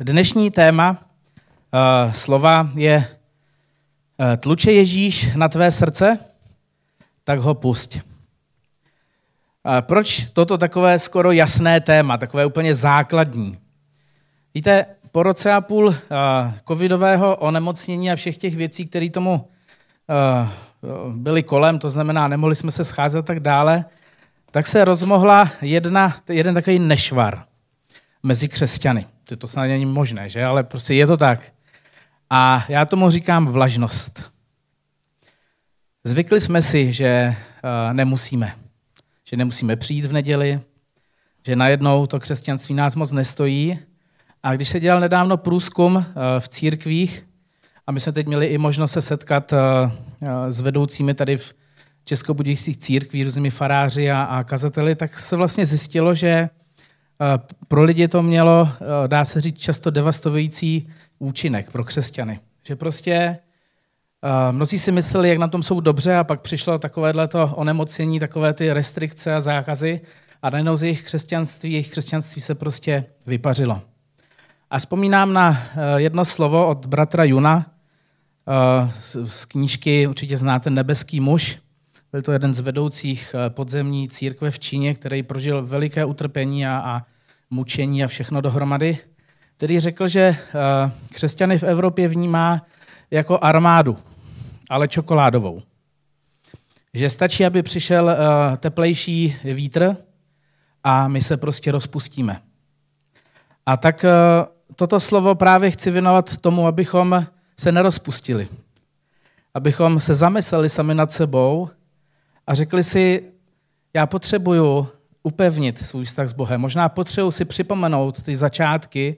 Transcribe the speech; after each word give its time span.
Dnešní 0.00 0.50
téma 0.50 0.90
uh, 0.90 2.12
slova 2.12 2.70
je 2.74 2.96
uh, 2.98 4.36
Tluče 4.36 4.72
Ježíš 4.72 5.34
na 5.34 5.48
tvé 5.48 5.72
srdce, 5.72 6.18
tak 7.24 7.38
ho 7.38 7.54
pusť. 7.54 7.96
Uh, 7.96 8.02
proč 9.80 10.26
toto 10.32 10.58
takové 10.58 10.98
skoro 10.98 11.32
jasné 11.32 11.80
téma, 11.80 12.18
takové 12.18 12.46
úplně 12.46 12.74
základní? 12.74 13.58
Víte, 14.54 14.86
po 15.12 15.22
roce 15.22 15.52
a 15.52 15.60
půl 15.60 15.86
uh, 15.86 15.94
covidového 16.68 17.36
onemocnění 17.36 18.10
a 18.10 18.16
všech 18.16 18.38
těch 18.38 18.56
věcí, 18.56 18.86
které 18.86 19.10
tomu 19.10 19.32
uh, 19.32 21.10
byly 21.10 21.42
kolem, 21.42 21.78
to 21.78 21.90
znamená, 21.90 22.28
nemohli 22.28 22.54
jsme 22.54 22.70
se 22.70 22.84
scházet 22.84 23.18
a 23.18 23.22
tak 23.22 23.40
dále, 23.40 23.84
tak 24.50 24.66
se 24.66 24.84
rozmohla 24.84 25.50
jedna, 25.62 26.16
jeden 26.28 26.54
takový 26.54 26.78
nešvar 26.78 27.44
mezi 28.22 28.48
křesťany. 28.48 29.06
To 29.38 29.48
snad 29.48 29.66
není 29.66 29.86
možné, 29.86 30.28
že? 30.28 30.44
Ale 30.44 30.64
prostě 30.64 30.94
je 30.94 31.06
to 31.06 31.16
tak. 31.16 31.52
A 32.30 32.64
já 32.68 32.84
tomu 32.84 33.10
říkám 33.10 33.46
vlažnost. 33.46 34.32
Zvykli 36.04 36.40
jsme 36.40 36.62
si, 36.62 36.92
že 36.92 37.34
uh, 37.64 37.94
nemusíme. 37.94 38.54
Že 39.28 39.36
nemusíme 39.36 39.76
přijít 39.76 40.04
v 40.04 40.12
neděli, 40.12 40.60
že 41.46 41.56
najednou 41.56 42.06
to 42.06 42.20
křesťanství 42.20 42.74
nás 42.74 42.94
moc 42.94 43.12
nestojí. 43.12 43.78
A 44.42 44.54
když 44.54 44.68
se 44.68 44.80
dělal 44.80 45.00
nedávno 45.00 45.36
průzkum 45.36 45.94
uh, 45.94 46.02
v 46.38 46.48
církvích, 46.48 47.26
a 47.86 47.92
my 47.92 48.00
jsme 48.00 48.12
teď 48.12 48.26
měli 48.26 48.46
i 48.46 48.58
možnost 48.58 48.92
se 48.92 49.02
setkat 49.02 49.52
uh, 49.52 49.58
s 50.48 50.60
vedoucími 50.60 51.14
tady 51.14 51.36
v 51.36 51.54
českobudějských 52.04 52.76
církví, 52.76 53.24
různými 53.24 53.50
faráři 53.50 54.10
a, 54.10 54.22
a 54.22 54.44
kazateli, 54.44 54.94
tak 54.94 55.20
se 55.20 55.36
vlastně 55.36 55.66
zjistilo, 55.66 56.14
že 56.14 56.48
pro 57.68 57.82
lidi 57.82 58.08
to 58.08 58.22
mělo, 58.22 58.68
dá 59.06 59.24
se 59.24 59.40
říct, 59.40 59.60
často 59.60 59.90
devastující 59.90 60.88
účinek 61.18 61.70
pro 61.70 61.84
křesťany. 61.84 62.40
Že 62.66 62.76
prostě 62.76 63.38
mnozí 64.50 64.78
si 64.78 64.92
mysleli, 64.92 65.28
jak 65.28 65.38
na 65.38 65.48
tom 65.48 65.62
jsou 65.62 65.80
dobře 65.80 66.16
a 66.16 66.24
pak 66.24 66.40
přišlo 66.40 66.78
takovéhle 66.78 67.28
to 67.28 67.52
onemocnění, 67.54 68.20
takové 68.20 68.54
ty 68.54 68.72
restrikce 68.72 69.34
a 69.34 69.40
zákazy 69.40 70.00
a 70.42 70.50
najednou 70.50 70.76
z 70.76 70.82
jejich 70.82 71.02
křesťanství, 71.02 71.72
jejich 71.72 71.90
křesťanství 71.90 72.42
se 72.42 72.54
prostě 72.54 73.04
vypařilo. 73.26 73.82
A 74.70 74.78
vzpomínám 74.78 75.32
na 75.32 75.62
jedno 75.96 76.24
slovo 76.24 76.66
od 76.66 76.86
bratra 76.86 77.24
Juna 77.24 77.66
z 79.24 79.44
knížky, 79.44 80.06
určitě 80.06 80.36
znáte 80.36 80.70
Nebeský 80.70 81.20
muž, 81.20 81.58
byl 82.12 82.22
to 82.22 82.32
jeden 82.32 82.54
z 82.54 82.60
vedoucích 82.60 83.34
eh, 83.34 83.50
podzemní 83.50 84.08
církve 84.08 84.50
v 84.50 84.58
Číně, 84.58 84.94
který 84.94 85.22
prožil 85.22 85.66
veliké 85.66 86.04
utrpení 86.04 86.66
a, 86.66 86.78
a 86.78 87.02
mučení 87.50 88.04
a 88.04 88.06
všechno 88.06 88.40
dohromady, 88.40 88.98
který 89.56 89.80
řekl, 89.80 90.08
že 90.08 90.20
eh, 90.20 90.36
křesťany 91.12 91.58
v 91.58 91.62
Evropě 91.62 92.08
vnímá 92.08 92.66
jako 93.10 93.38
armádu, 93.42 93.98
ale 94.70 94.88
čokoládovou. 94.88 95.62
Že 96.94 97.10
stačí, 97.10 97.46
aby 97.46 97.62
přišel 97.62 98.10
eh, 98.10 98.16
teplejší 98.56 99.36
vítr 99.44 99.96
a 100.84 101.08
my 101.08 101.22
se 101.22 101.36
prostě 101.36 101.72
rozpustíme. 101.72 102.42
A 103.66 103.76
tak 103.76 104.04
toto 104.76 105.00
slovo 105.00 105.34
právě 105.34 105.70
chci 105.70 105.90
věnovat 105.90 106.36
tomu, 106.36 106.66
abychom 106.66 107.26
se 107.60 107.72
nerozpustili. 107.72 108.48
Abychom 109.54 110.00
se 110.00 110.14
zamysleli 110.14 110.68
sami 110.68 110.94
nad 110.94 111.12
sebou 111.12 111.68
a 112.46 112.54
řekli 112.54 112.84
si, 112.84 113.32
já 113.94 114.06
potřebuju 114.06 114.88
upevnit 115.26 115.86
svůj 115.86 116.04
vztah 116.04 116.28
s 116.28 116.32
Bohem. 116.32 116.60
Možná 116.60 116.88
potřebuji 116.88 117.30
si 117.30 117.44
připomenout 117.44 118.22
ty 118.22 118.36
začátky, 118.36 119.16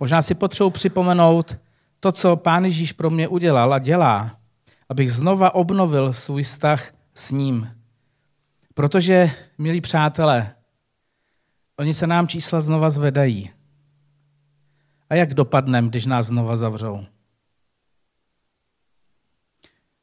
možná 0.00 0.22
si 0.22 0.34
potřebuji 0.34 0.70
připomenout 0.70 1.58
to, 2.00 2.12
co 2.12 2.36
Pán 2.36 2.64
Ježíš 2.64 2.92
pro 2.92 3.10
mě 3.10 3.28
udělal 3.28 3.74
a 3.74 3.78
dělá, 3.78 4.38
abych 4.88 5.12
znova 5.12 5.54
obnovil 5.54 6.12
svůj 6.12 6.42
vztah 6.42 6.92
s 7.14 7.30
ním. 7.30 7.70
Protože, 8.74 9.30
milí 9.58 9.80
přátelé, 9.80 10.54
oni 11.78 11.94
se 11.94 12.06
nám 12.06 12.28
čísla 12.28 12.60
znova 12.60 12.90
zvedají. 12.90 13.50
A 15.10 15.14
jak 15.14 15.34
dopadnem, 15.34 15.88
když 15.88 16.06
nás 16.06 16.26
znova 16.26 16.56
zavřou? 16.56 17.06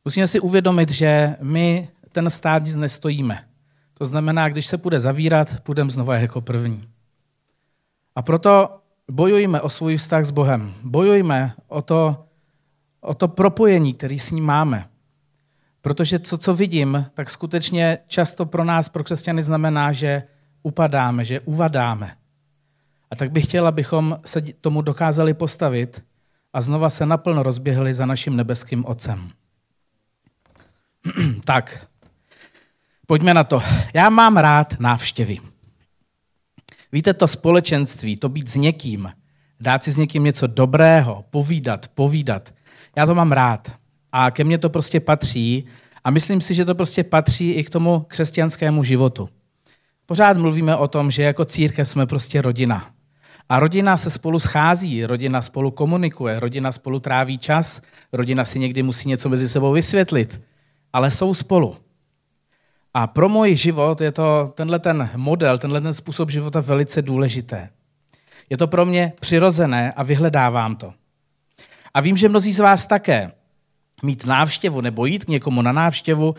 Musíme 0.06 0.28
si 0.28 0.40
uvědomit, 0.40 0.92
že 0.92 1.36
my 1.42 1.90
ten 2.12 2.30
stát 2.30 2.64
nic 2.64 2.76
nestojíme. 2.76 3.55
To 3.98 4.06
znamená, 4.06 4.50
když 4.50 4.66
se 4.66 4.78
bude 4.78 5.00
zavírat, 5.00 5.60
půjdeme 5.60 5.90
znova 5.90 6.18
jako 6.18 6.42
první. 6.42 6.84
A 8.16 8.22
proto 8.22 8.80
bojujme 9.12 9.62
o 9.62 9.70
svůj 9.70 9.98
vztah 9.98 10.26
s 10.26 10.32
Bohem. 10.32 10.74
Bojujme 10.84 11.54
o 11.68 11.82
to, 11.82 12.26
o 13.02 13.14
to 13.14 13.28
propojení, 13.28 13.94
který 13.94 14.20
s 14.20 14.32
ním 14.32 14.46
máme. 14.46 14.88
Protože 15.82 16.20
to, 16.20 16.38
co 16.38 16.54
vidím, 16.54 17.06
tak 17.14 17.30
skutečně 17.30 17.98
často 18.08 18.46
pro 18.46 18.64
nás, 18.64 18.90
pro 18.90 19.04
křesťany, 19.04 19.44
znamená, 19.44 19.92
že 19.92 20.24
upadáme, 20.64 21.26
že 21.26 21.40
uvadáme. 21.40 22.18
A 23.12 23.16
tak 23.16 23.32
bych 23.32 23.46
chtěl, 23.46 23.68
abychom 23.68 24.18
se 24.26 24.42
tomu 24.42 24.82
dokázali 24.82 25.34
postavit 25.34 26.04
a 26.54 26.62
znova 26.62 26.90
se 26.90 27.06
naplno 27.06 27.44
rozběhli 27.44 27.94
za 27.94 28.06
naším 28.06 28.36
nebeským 28.36 28.86
Otcem. 28.86 29.30
tak, 31.44 31.88
Pojďme 33.08 33.34
na 33.34 33.44
to. 33.44 33.62
Já 33.94 34.10
mám 34.10 34.38
rád 34.38 34.80
návštěvy. 34.80 35.38
Víte, 36.92 37.14
to 37.14 37.28
společenství, 37.28 38.18
to 38.18 38.30
být 38.30 38.50
s 38.50 38.56
někým, 38.56 39.12
dát 39.60 39.84
si 39.84 39.92
s 39.92 39.98
někým 39.98 40.24
něco 40.24 40.48
dobrého, 40.48 41.26
povídat, 41.30 41.88
povídat. 41.88 42.54
Já 42.96 43.06
to 43.06 43.16
mám 43.16 43.32
rád. 43.32 43.72
A 44.12 44.32
ke 44.32 44.44
mně 44.44 44.58
to 44.58 44.70
prostě 44.70 45.00
patří. 45.00 45.66
A 46.04 46.10
myslím 46.10 46.42
si, 46.42 46.54
že 46.54 46.66
to 46.66 46.76
prostě 46.76 47.04
patří 47.04 47.52
i 47.52 47.64
k 47.64 47.70
tomu 47.70 48.06
křesťanskému 48.08 48.84
životu. 48.84 49.30
Pořád 50.06 50.38
mluvíme 50.38 50.76
o 50.76 50.88
tom, 50.88 51.12
že 51.12 51.24
jako 51.24 51.46
církev 51.46 51.88
jsme 51.88 52.06
prostě 52.06 52.42
rodina. 52.42 52.88
A 53.50 53.60
rodina 53.60 53.98
se 53.98 54.10
spolu 54.10 54.40
schází, 54.40 55.06
rodina 55.06 55.42
spolu 55.42 55.72
komunikuje, 55.72 56.40
rodina 56.40 56.72
spolu 56.72 57.00
tráví 57.00 57.38
čas, 57.38 57.82
rodina 58.14 58.46
si 58.46 58.60
někdy 58.60 58.84
musí 58.84 59.10
něco 59.10 59.30
mezi 59.30 59.50
sebou 59.50 59.72
vysvětlit, 59.72 60.42
ale 60.94 61.12
jsou 61.12 61.34
spolu. 61.34 61.76
A 62.98 63.08
pro 63.08 63.30
můj 63.30 63.56
život 63.56 64.02
je 64.02 64.12
to 64.12 64.54
tenhle 64.56 64.80
ten 64.80 65.10
model, 65.16 65.58
tenhle 65.58 65.82
ten 65.82 65.94
způsob 65.94 66.30
života 66.30 66.60
velice 66.60 67.02
důležité. 67.02 67.70
Je 68.50 68.58
to 68.58 68.68
pro 68.68 68.86
mě 68.86 69.14
přirozené 69.20 69.94
a 69.94 70.04
vyhledávám 70.04 70.76
to. 70.76 70.94
A 71.94 72.02
vím, 72.02 72.18
že 72.18 72.30
mnozí 72.30 72.54
z 72.54 72.60
vás 72.60 72.86
také. 72.86 73.32
Mít 74.04 74.26
návštěvu 74.26 74.82
nebo 74.82 75.06
jít 75.06 75.26
k 75.26 75.28
někomu 75.28 75.62
na 75.62 75.72
návštěvu 75.72 76.36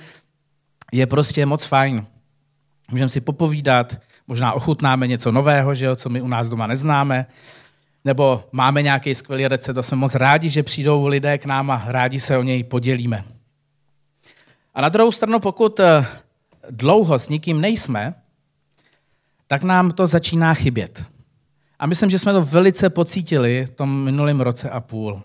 je 0.93 1.07
prostě 1.07 1.47
moc 1.47 1.65
fajn. 1.65 2.07
Můžeme 2.91 3.09
si 3.09 3.21
popovídat, 3.21 3.97
možná 4.27 4.53
ochutnáme 4.53 5.07
něco 5.07 5.33
nového, 5.33 5.75
že 5.75 5.87
jo, 5.87 5.97
co 5.97 6.09
my 6.09 6.23
u 6.23 6.29
nás 6.29 6.49
doma 6.49 6.67
neznáme, 6.67 7.27
nebo 8.05 8.45
máme 8.53 8.83
nějaký 8.83 9.15
skvělý 9.15 9.49
recept, 9.49 9.75
to 9.75 9.83
jsme 9.83 9.97
moc 9.97 10.15
rádi, 10.15 10.51
že 10.51 10.63
přijdou 10.63 11.07
lidé 11.07 11.39
k 11.39 11.47
nám 11.47 11.71
a 11.71 11.83
rádi 11.87 12.21
se 12.21 12.39
o 12.39 12.43
něj 12.43 12.65
podělíme. 12.65 13.25
A 14.75 14.81
na 14.81 14.89
druhou 14.89 15.13
stranu, 15.13 15.41
pokud 15.41 15.81
eh, 15.81 16.07
dlouho 16.71 17.19
s 17.19 17.29
nikým 17.29 17.61
nejsme, 17.61 18.15
tak 19.47 19.63
nám 19.63 19.91
to 19.91 20.07
začíná 20.07 20.55
chybět. 20.55 21.05
A 21.79 21.87
myslím, 21.87 22.11
že 22.11 22.19
jsme 22.19 22.33
to 22.33 22.43
velice 22.43 22.91
pocítili 22.91 23.67
v 23.67 23.71
tom 23.71 24.05
minulém 24.05 24.41
roce 24.41 24.71
a 24.71 24.81
půl. 24.81 25.23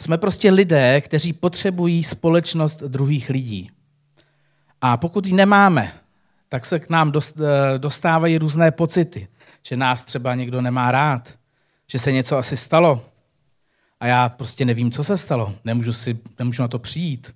Jsme 0.00 0.18
prostě 0.18 0.50
lidé, 0.50 1.00
kteří 1.00 1.32
potřebují 1.32 2.04
společnost 2.04 2.82
druhých 2.82 3.28
lidí. 3.28 3.70
A 4.80 4.96
pokud 4.96 5.26
ji 5.26 5.32
nemáme, 5.32 5.92
tak 6.48 6.66
se 6.66 6.78
k 6.78 6.90
nám 6.90 7.12
eh, 7.16 7.78
dostávají 7.78 8.38
různé 8.38 8.70
pocity, 8.70 9.28
že 9.62 9.76
nás 9.76 10.04
třeba 10.04 10.34
někdo 10.34 10.60
nemá 10.60 10.90
rád, 10.90 11.38
že 11.86 11.98
se 11.98 12.12
něco 12.12 12.36
asi 12.36 12.56
stalo 12.56 13.04
a 14.00 14.06
já 14.06 14.28
prostě 14.28 14.64
nevím, 14.64 14.90
co 14.90 15.04
se 15.04 15.16
stalo, 15.16 15.54
nemůžu, 15.64 15.92
si, 15.92 16.18
nemůžu 16.38 16.62
na 16.62 16.68
to 16.68 16.78
přijít 16.78 17.34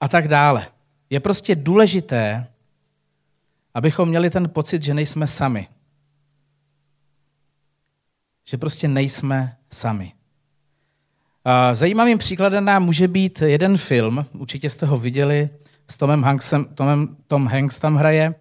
a 0.00 0.08
tak 0.08 0.28
dále. 0.28 0.66
Je 1.10 1.20
prostě 1.20 1.54
důležité, 1.54 2.46
abychom 3.74 4.08
měli 4.08 4.30
ten 4.30 4.48
pocit, 4.48 4.82
že 4.82 4.94
nejsme 4.94 5.26
sami. 5.26 5.68
Že 8.44 8.56
prostě 8.56 8.88
nejsme 8.88 9.56
sami. 9.70 10.12
Zajímavým 11.72 12.18
příkladem 12.18 12.64
nám 12.64 12.84
může 12.84 13.08
být 13.08 13.42
jeden 13.42 13.76
film, 13.76 14.26
určitě 14.32 14.70
jste 14.70 14.86
ho 14.86 14.98
viděli, 14.98 15.50
s 15.90 15.96
Tomem 15.96 16.22
Hanksem, 16.22 16.64
Tomem, 16.64 17.16
Tom 17.28 17.46
Hanks 17.46 17.78
tam 17.78 17.96
hraje, 17.96 18.34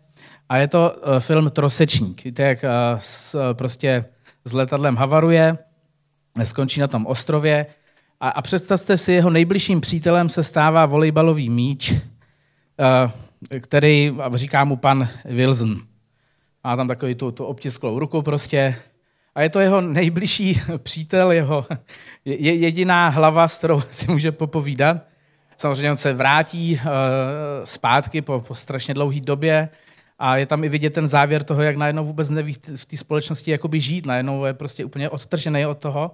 a 0.50 0.58
je 0.58 0.68
to 0.68 0.96
e, 1.04 1.20
film 1.20 1.50
Trosečník. 1.50 2.24
Víte, 2.24 2.44
jak 2.44 2.64
e, 2.64 2.70
s, 2.98 3.54
prostě 3.54 4.06
s 4.46 4.54
letadlem 4.54 4.96
havaruje, 4.96 5.58
skončí 6.44 6.80
na 6.80 6.88
tom 6.88 7.06
ostrově 7.06 7.66
a, 8.20 8.30
a 8.30 8.42
představte 8.42 8.98
si, 8.98 9.12
jeho 9.12 9.30
nejbližším 9.30 9.82
přítelem 9.82 10.30
se 10.30 10.44
stává 10.44 10.86
volejbalový 10.86 11.50
míč, 11.50 11.94
který 13.60 14.16
říká 14.34 14.64
mu 14.64 14.76
pan 14.76 15.10
Wilson. 15.26 15.82
Má 16.64 16.76
tam 16.76 16.88
takový 16.88 17.16
tu, 17.16 17.32
tu 17.32 17.46
obtisklou 17.46 18.00
ruku 18.00 18.22
prostě 18.22 18.76
a 19.38 19.42
je 19.42 19.50
to 19.50 19.60
jeho 19.60 19.82
nejbližší 19.82 20.62
přítel, 20.78 21.32
jeho 21.32 21.66
je 22.26 22.54
jediná 22.54 23.10
hlava, 23.10 23.48
s 23.48 23.58
kterou 23.58 23.82
si 23.92 24.12
může 24.12 24.32
popovídat. 24.32 24.98
Samozřejmě 25.58 25.92
on 25.92 25.98
se 25.98 26.14
vrátí 26.14 26.80
uh, 26.84 26.90
zpátky 27.64 28.22
po, 28.22 28.42
po 28.48 28.56
strašně 28.56 28.94
dlouhé 28.94 29.20
době 29.20 29.70
a 30.20 30.38
je 30.38 30.46
tam 30.46 30.64
i 30.64 30.70
vidět 30.70 30.94
ten 30.94 31.08
závěr 31.08 31.44
toho, 31.44 31.62
jak 31.62 31.78
najednou 31.78 32.06
vůbec 32.06 32.30
neví 32.30 32.54
v 32.76 32.86
té 32.86 32.98
společnosti 32.98 33.52
jakoby 33.52 33.80
žít, 33.80 34.06
najednou 34.06 34.46
je 34.46 34.54
prostě 34.54 34.86
úplně 34.86 35.10
odtržený 35.10 35.66
od 35.66 35.78
toho. 35.78 36.12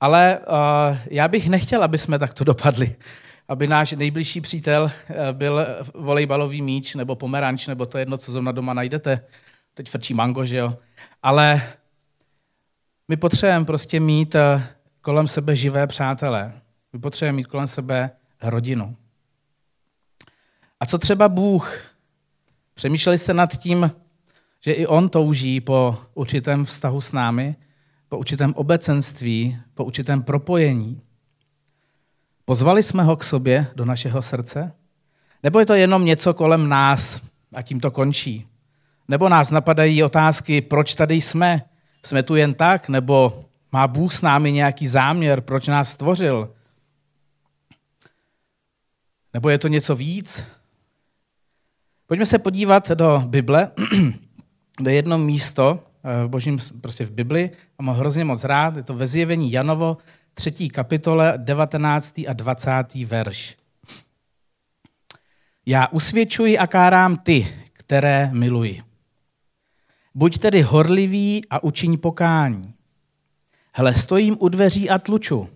Ale 0.00 0.38
uh, 0.38 0.96
já 1.10 1.28
bych 1.28 1.48
nechtěl, 1.48 1.84
aby 1.84 1.98
jsme 1.98 2.18
takto 2.18 2.44
dopadli. 2.44 2.96
Aby 3.52 3.66
náš 3.66 3.92
nejbližší 3.92 4.40
přítel 4.40 4.82
uh, 4.82 5.16
byl 5.32 5.66
volejbalový 5.94 6.62
míč 6.62 6.94
nebo 6.94 7.16
pomeranč, 7.16 7.66
nebo 7.66 7.86
to 7.86 7.98
jedno, 7.98 8.16
co 8.18 8.32
zrovna 8.32 8.52
doma 8.52 8.74
najdete. 8.74 9.24
Teď 9.74 9.88
frčí 9.88 10.14
mango, 10.14 10.44
že 10.44 10.56
jo. 10.56 10.76
Ale 11.22 11.62
my 13.08 13.16
potřebujeme 13.16 13.64
prostě 13.64 14.00
mít 14.00 14.34
uh, 14.34 14.62
kolem 15.00 15.28
sebe 15.28 15.56
živé 15.56 15.86
přátelé. 15.86 16.52
My 16.92 16.98
potřebujeme 16.98 17.36
mít 17.36 17.46
kolem 17.46 17.66
sebe 17.66 18.10
rodinu. 18.42 18.96
A 20.80 20.86
co 20.86 20.98
třeba 20.98 21.28
Bůh? 21.28 21.84
Přemýšleli 22.74 23.18
jste 23.18 23.34
nad 23.34 23.56
tím, 23.56 23.90
že 24.60 24.72
i 24.72 24.86
On 24.86 25.08
touží 25.08 25.60
po 25.60 25.98
určitém 26.14 26.64
vztahu 26.64 27.00
s 27.00 27.12
námi, 27.12 27.56
po 28.08 28.18
určitém 28.18 28.54
obecenství, 28.54 29.58
po 29.74 29.84
určitém 29.84 30.22
propojení. 30.22 31.02
Pozvali 32.44 32.82
jsme 32.82 33.02
ho 33.02 33.16
k 33.16 33.24
sobě 33.24 33.66
do 33.74 33.84
našeho 33.84 34.22
srdce? 34.22 34.72
Nebo 35.42 35.58
je 35.58 35.66
to 35.66 35.74
jenom 35.74 36.04
něco 36.04 36.34
kolem 36.34 36.68
nás 36.68 37.22
a 37.54 37.62
tím 37.62 37.80
to 37.80 37.90
končí? 37.90 38.46
Nebo 39.08 39.28
nás 39.28 39.50
napadají 39.50 40.02
otázky, 40.02 40.60
proč 40.60 40.94
tady 40.94 41.14
jsme? 41.14 41.62
Jsme 42.04 42.22
tu 42.22 42.36
jen 42.36 42.54
tak? 42.54 42.88
Nebo 42.88 43.44
má 43.72 43.88
Bůh 43.88 44.14
s 44.14 44.22
námi 44.22 44.52
nějaký 44.52 44.86
záměr, 44.86 45.40
proč 45.40 45.66
nás 45.66 45.90
stvořil? 45.90 46.54
Nebo 49.34 49.48
je 49.48 49.58
to 49.58 49.68
něco 49.68 49.96
víc? 49.96 50.44
Pojďme 52.06 52.26
se 52.26 52.38
podívat 52.38 52.90
do 52.90 53.22
Bible, 53.26 53.70
kde 54.76 54.92
jedno 54.92 55.18
místo 55.18 55.80
eh, 56.04 56.24
v 56.24 56.28
božím, 56.28 56.58
prostě 56.80 57.04
v 57.04 57.10
Bibli, 57.10 57.50
a 57.78 57.82
mám 57.82 57.96
hrozně 57.96 58.24
moc 58.24 58.44
rád, 58.44 58.76
je 58.76 58.82
to 58.82 58.94
ve 58.94 59.06
zjevení 59.06 59.52
Janovo, 59.52 59.96
třetí 60.34 60.68
kapitole, 60.68 61.34
19. 61.36 62.18
a 62.28 62.32
20. 62.32 62.94
verš. 62.94 63.56
Já 65.66 65.86
usvědčuji 65.86 66.58
a 66.58 66.66
kárám 66.66 67.16
ty, 67.16 67.48
které 67.72 68.30
miluji. 68.32 68.82
Buď 70.14 70.38
tedy 70.38 70.62
horlivý 70.62 71.42
a 71.50 71.62
učiň 71.62 71.98
pokání. 71.98 72.74
Hle, 73.74 73.94
stojím 73.94 74.36
u 74.40 74.48
dveří 74.48 74.90
a 74.90 74.98
tluču. 74.98 75.48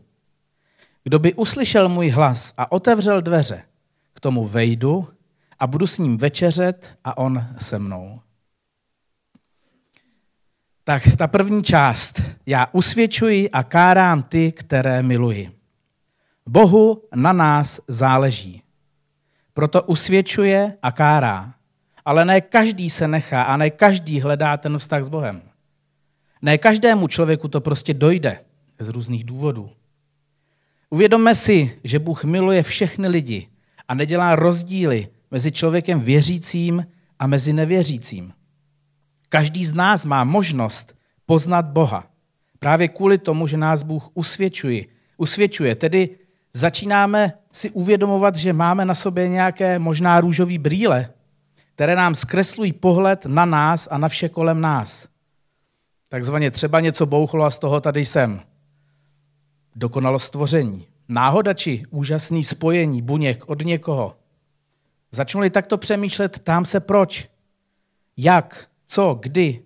Kdo 1.05 1.19
by 1.19 1.35
uslyšel 1.35 1.89
můj 1.89 2.09
hlas 2.09 2.55
a 2.57 2.73
otevřel 2.73 3.23
dveře, 3.23 3.63
k 4.13 4.21
tomu 4.21 4.45
vejdu 4.45 5.09
a 5.59 5.67
budu 5.67 5.87
s 5.87 5.99
ním 5.99 6.17
večeřet 6.17 6.99
a 7.05 7.19
on 7.19 7.47
se 7.59 7.79
mnou. 7.79 8.21
Tak 10.89 11.03
ta 11.17 11.27
první 11.27 11.63
část. 11.63 12.23
Já 12.47 12.67
usvědčuji 12.73 13.51
a 13.51 13.63
kárám 13.63 14.23
ty, 14.23 14.53
které 14.53 15.03
miluji. 15.03 15.51
Bohu 16.49 17.03
na 17.15 17.33
nás 17.33 17.81
záleží. 17.89 18.63
Proto 19.53 19.83
usvědčuje 19.83 20.77
a 20.83 20.93
kárá. 20.93 21.55
Ale 22.05 22.25
ne 22.25 22.41
každý 22.41 22.91
se 22.91 23.09
nechá 23.09 23.43
a 23.43 23.57
ne 23.57 23.71
každý 23.71 24.21
hledá 24.21 24.57
ten 24.57 24.79
vztah 24.79 25.05
s 25.05 25.09
Bohem. 25.09 25.43
Ne 26.43 26.59
každému 26.59 27.09
člověku 27.09 27.49
to 27.49 27.61
prostě 27.61 27.95
dojde 27.95 28.41
z 28.79 28.89
různých 28.89 29.25
důvodů. 29.25 29.71
Uvědomme 30.91 31.35
si, 31.35 31.79
že 31.85 31.99
Bůh 31.99 32.25
miluje 32.25 32.63
všechny 32.63 33.09
lidi 33.09 33.49
a 33.89 33.95
nedělá 33.95 34.37
rozdíly 34.37 35.09
mezi 35.31 35.53
člověkem 35.53 36.01
věřícím 36.01 36.87
a 37.19 37.27
mezi 37.27 37.53
nevěřícím. 37.53 38.33
Každý 39.29 39.67
z 39.67 39.75
nás 39.75 40.05
má 40.05 40.25
možnost 40.25 40.97
poznat 41.27 41.67
Boha. 41.67 42.07
Právě 42.59 42.89
kvůli 42.89 43.19
tomu, 43.19 43.47
že 43.47 43.57
nás 43.57 43.83
Bůh 43.83 44.11
usvědčuje. 44.15 44.85
usvědčuje. 45.17 45.75
Tedy 45.75 46.09
začínáme 46.53 47.33
si 47.53 47.71
uvědomovat, 47.71 48.37
že 48.37 48.53
máme 48.53 48.85
na 48.85 48.95
sobě 48.95 49.29
nějaké 49.29 49.79
možná 49.79 50.21
růžové 50.21 50.59
brýle, 50.59 51.11
které 51.75 51.97
nám 51.97 52.15
zkreslují 52.15 52.73
pohled 52.73 53.27
na 53.27 53.45
nás 53.45 53.89
a 53.91 53.99
na 53.99 54.09
vše 54.09 54.29
kolem 54.29 54.61
nás. 54.61 55.09
Takzvaně 56.09 56.51
třeba 56.51 56.81
něco 56.81 57.07
bouchlo 57.07 57.45
a 57.45 57.51
z 57.51 57.59
toho 57.59 57.81
tady 57.81 58.07
jsem. 58.07 58.41
Dokonalost 59.77 60.27
stvoření. 60.27 60.87
Náhoda 61.09 61.55
či 61.55 61.83
úžasný 61.91 62.45
spojení 62.45 63.03
buněk 63.03 63.49
od 63.49 63.63
někoho. 63.63 64.17
Začnuli 65.13 65.51
takto 65.51 65.79
přemýšlet, 65.79 66.39
ptám 66.39 66.65
se 66.65 66.81
proč, 66.81 67.29
jak, 68.17 68.69
co, 68.87 69.19
kdy. 69.23 69.63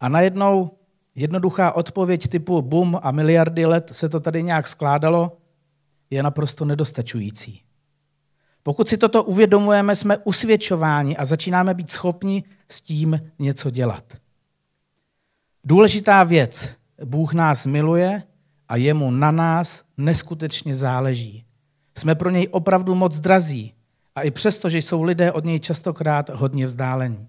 A 0.00 0.08
najednou 0.08 0.70
jednoduchá 1.14 1.72
odpověď 1.72 2.28
typu 2.28 2.62
bum 2.62 2.98
a 3.02 3.10
miliardy 3.10 3.66
let 3.66 3.90
se 3.92 4.08
to 4.08 4.20
tady 4.20 4.42
nějak 4.42 4.68
skládalo, 4.68 5.36
je 6.10 6.22
naprosto 6.22 6.64
nedostačující. 6.64 7.62
Pokud 8.62 8.88
si 8.88 8.96
toto 8.96 9.24
uvědomujeme, 9.24 9.96
jsme 9.96 10.18
usvědčováni 10.18 11.16
a 11.16 11.24
začínáme 11.24 11.74
být 11.74 11.90
schopni 11.90 12.44
s 12.68 12.80
tím 12.80 13.20
něco 13.38 13.70
dělat. 13.70 14.04
Důležitá 15.64 16.24
věc. 16.24 16.76
Bůh 17.04 17.34
nás 17.34 17.66
miluje 17.66 18.22
a 18.68 18.76
jemu 18.76 19.10
na 19.10 19.30
nás 19.30 19.84
neskutečně 19.96 20.74
záleží. 20.74 21.44
Jsme 21.98 22.14
pro 22.14 22.30
něj 22.30 22.48
opravdu 22.50 22.94
moc 22.94 23.20
drazí 23.20 23.74
a 24.14 24.22
i 24.22 24.30
přesto, 24.30 24.68
že 24.68 24.78
jsou 24.78 25.02
lidé 25.02 25.32
od 25.32 25.44
něj 25.44 25.60
častokrát 25.60 26.30
hodně 26.30 26.66
vzdálení. 26.66 27.28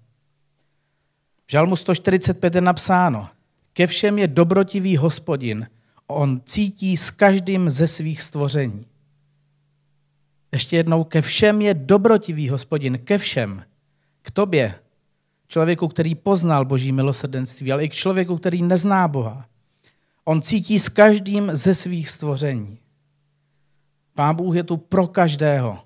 V 1.46 1.52
Žalmu 1.52 1.76
145 1.76 2.56
je 2.56 2.62
napsáno, 2.62 3.30
ke 3.74 3.88
všem 3.88 4.20
je 4.20 4.28
dobrotivý 4.28 4.98
hospodin, 4.98 5.68
on 6.08 6.42
cítí 6.46 6.98
s 6.98 7.12
každým 7.12 7.70
ze 7.70 7.88
svých 7.88 8.22
stvoření. 8.22 8.86
Ještě 10.52 10.76
jednou, 10.76 11.04
ke 11.04 11.22
všem 11.22 11.62
je 11.62 11.74
dobrotivý 11.74 12.50
hospodin, 12.50 12.98
ke 12.98 13.18
všem. 13.18 13.64
K 14.22 14.32
tobě, 14.32 14.76
člověku, 15.48 15.88
který 15.88 16.16
poznal 16.16 16.66
boží 16.66 16.92
milosrdenství, 16.92 17.72
ale 17.72 17.84
i 17.84 17.90
k 17.90 17.94
člověku, 17.94 18.38
který 18.38 18.62
nezná 18.62 19.08
Boha. 19.08 19.46
On 20.26 20.42
cítí 20.42 20.80
s 20.80 20.90
každým 20.90 21.56
ze 21.56 21.76
svých 21.76 22.10
stvoření. 22.10 22.80
Pán 24.14 24.36
Bůh 24.36 24.56
je 24.56 24.64
tu 24.64 24.78
pro 24.78 25.08
každého 25.08 25.80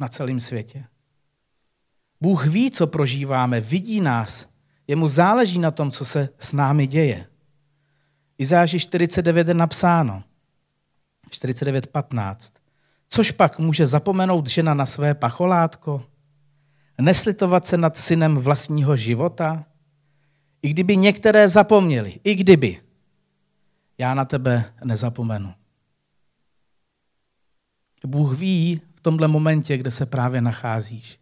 na 0.00 0.08
celém 0.08 0.40
světě. 0.40 0.84
Bůh 2.22 2.46
ví, 2.46 2.70
co 2.70 2.86
prožíváme, 2.86 3.60
vidí 3.60 4.00
nás, 4.00 4.48
jemu 4.86 5.08
záleží 5.08 5.58
na 5.58 5.70
tom, 5.70 5.90
co 5.90 6.04
se 6.04 6.28
s 6.38 6.52
námi 6.52 6.86
děje. 6.86 7.26
Izáši 8.38 8.78
49 8.78 9.48
je 9.48 9.54
napsáno, 9.54 10.22
49.15. 11.30 12.52
Což 13.08 13.30
pak 13.30 13.58
může 13.58 13.86
zapomenout 13.86 14.46
žena 14.46 14.74
na 14.74 14.86
své 14.86 15.14
pacholátko? 15.14 16.04
Neslitovat 17.00 17.66
se 17.66 17.76
nad 17.76 17.96
synem 17.96 18.36
vlastního 18.36 18.96
života? 18.96 19.64
I 20.62 20.68
kdyby 20.68 20.96
některé 20.96 21.48
zapomněli, 21.48 22.20
i 22.24 22.34
kdyby, 22.34 22.80
já 23.98 24.14
na 24.14 24.24
tebe 24.24 24.72
nezapomenu. 24.84 25.54
Bůh 28.06 28.38
ví 28.38 28.80
v 28.94 29.00
tomhle 29.00 29.28
momentě, 29.28 29.76
kde 29.76 29.90
se 29.90 30.06
právě 30.06 30.40
nacházíš. 30.40 31.21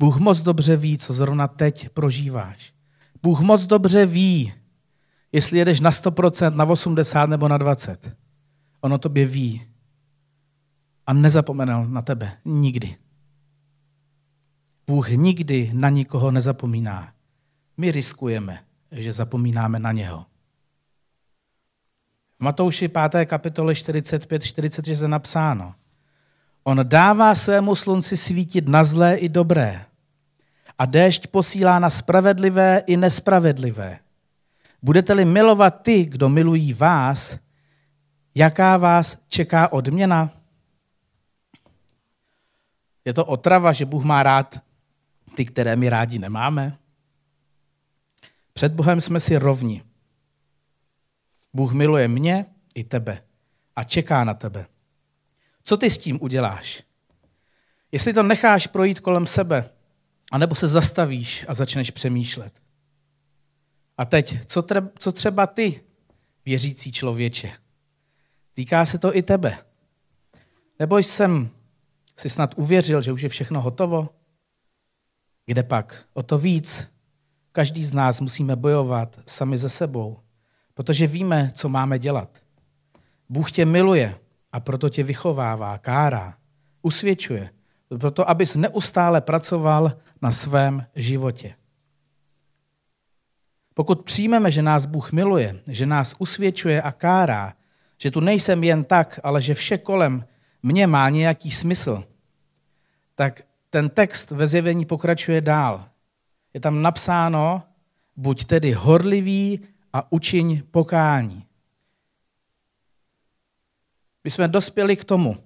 Bůh 0.00 0.18
moc 0.18 0.40
dobře 0.40 0.76
ví, 0.76 0.98
co 0.98 1.12
zrovna 1.12 1.48
teď 1.48 1.88
prožíváš. 1.88 2.72
Bůh 3.22 3.40
moc 3.40 3.66
dobře 3.66 4.06
ví, 4.06 4.52
jestli 5.32 5.58
jedeš 5.58 5.80
na 5.80 5.90
100%, 5.90 6.54
na 6.54 6.64
80 6.64 7.26
nebo 7.26 7.48
na 7.48 7.58
20. 7.58 8.16
Ono 8.80 8.98
tobě 8.98 9.26
ví. 9.26 9.66
A 11.06 11.12
nezapomenul 11.12 11.86
na 11.86 12.02
tebe. 12.02 12.32
Nikdy. 12.44 12.96
Bůh 14.86 15.10
nikdy 15.10 15.70
na 15.74 15.88
nikoho 15.88 16.30
nezapomíná. 16.30 17.12
My 17.76 17.90
riskujeme, 17.90 18.64
že 18.92 19.12
zapomínáme 19.12 19.78
na 19.78 19.92
něho. 19.92 20.26
V 22.38 22.42
Matouši 22.42 22.88
5. 22.88 23.26
kapitole 23.26 23.72
45-46 23.72 25.02
je 25.02 25.08
napsáno. 25.08 25.74
On 26.64 26.80
dává 26.82 27.34
svému 27.34 27.74
slunci 27.74 28.16
svítit 28.16 28.68
na 28.68 28.84
zlé 28.84 29.16
i 29.16 29.28
dobré 29.28 29.86
a 30.80 30.88
déšť 30.88 31.28
posílá 31.28 31.76
na 31.76 31.92
spravedlivé 31.92 32.88
i 32.88 32.96
nespravedlivé. 32.96 34.00
Budete-li 34.82 35.24
milovat 35.24 35.82
ty, 35.82 36.04
kdo 36.04 36.28
milují 36.28 36.72
vás, 36.72 37.38
jaká 38.34 38.76
vás 38.76 39.20
čeká 39.28 39.72
odměna? 39.72 40.30
Je 43.04 43.12
to 43.12 43.24
otrava, 43.24 43.72
že 43.72 43.84
Bůh 43.84 44.04
má 44.04 44.22
rád 44.22 44.60
ty, 45.34 45.44
které 45.44 45.76
my 45.76 45.88
rádi 45.88 46.18
nemáme? 46.18 46.78
Před 48.52 48.72
Bohem 48.72 49.00
jsme 49.00 49.20
si 49.20 49.36
rovni. 49.36 49.82
Bůh 51.52 51.72
miluje 51.72 52.08
mě 52.08 52.46
i 52.74 52.84
tebe 52.84 53.22
a 53.76 53.84
čeká 53.84 54.24
na 54.24 54.34
tebe. 54.34 54.66
Co 55.64 55.76
ty 55.76 55.90
s 55.90 55.98
tím 55.98 56.18
uděláš? 56.22 56.82
Jestli 57.92 58.12
to 58.12 58.22
necháš 58.22 58.66
projít 58.66 59.00
kolem 59.00 59.26
sebe, 59.26 59.70
anebo 60.30 60.54
se 60.54 60.68
zastavíš 60.68 61.44
a 61.48 61.54
začneš 61.54 61.90
přemýšlet. 61.90 62.62
A 63.98 64.04
teď, 64.04 64.46
co, 64.46 64.60
tre- 64.60 64.90
co 64.98 65.12
třeba 65.12 65.46
ty, 65.46 65.80
věřící 66.44 66.92
člověče? 66.92 67.52
Týká 68.52 68.86
se 68.86 68.98
to 68.98 69.16
i 69.16 69.22
tebe. 69.22 69.58
Nebo 70.78 70.98
jsem 70.98 71.50
si 72.16 72.30
snad 72.30 72.54
uvěřil, 72.56 73.02
že 73.02 73.12
už 73.12 73.22
je 73.22 73.28
všechno 73.28 73.62
hotovo? 73.62 74.08
Kde 75.46 75.62
pak? 75.62 76.04
O 76.12 76.22
to 76.22 76.38
víc. 76.38 76.90
Každý 77.52 77.84
z 77.84 77.92
nás 77.92 78.20
musíme 78.20 78.56
bojovat 78.56 79.20
sami 79.26 79.58
ze 79.58 79.68
sebou, 79.68 80.20
protože 80.74 81.06
víme, 81.06 81.50
co 81.54 81.68
máme 81.68 81.98
dělat. 81.98 82.42
Bůh 83.28 83.52
tě 83.52 83.64
miluje 83.64 84.18
a 84.52 84.60
proto 84.60 84.88
tě 84.88 85.02
vychovává, 85.02 85.78
kárá, 85.78 86.38
usvědčuje, 86.82 87.50
proto 87.98 88.30
abys 88.30 88.54
neustále 88.54 89.20
pracoval 89.20 89.92
na 90.22 90.32
svém 90.32 90.86
životě. 90.94 91.54
Pokud 93.74 94.02
přijmeme, 94.02 94.50
že 94.50 94.62
nás 94.62 94.86
Bůh 94.86 95.12
miluje, 95.12 95.60
že 95.68 95.86
nás 95.86 96.14
usvědčuje 96.18 96.82
a 96.82 96.92
kárá, 96.92 97.54
že 97.98 98.10
tu 98.10 98.20
nejsem 98.20 98.64
jen 98.64 98.84
tak, 98.84 99.20
ale 99.22 99.42
že 99.42 99.54
vše 99.54 99.78
kolem 99.78 100.24
mě 100.62 100.86
má 100.86 101.08
nějaký 101.08 101.50
smysl, 101.50 102.04
tak 103.14 103.42
ten 103.70 103.88
text 103.88 104.30
ve 104.30 104.46
zjevení 104.46 104.86
pokračuje 104.86 105.40
dál. 105.40 105.84
Je 106.54 106.60
tam 106.60 106.82
napsáno, 106.82 107.62
buď 108.16 108.44
tedy 108.44 108.72
horlivý 108.72 109.60
a 109.92 110.12
učiň 110.12 110.62
pokání. 110.70 111.44
My 114.24 114.30
jsme 114.30 114.48
dospěli 114.48 114.96
k 114.96 115.04
tomu, 115.04 115.36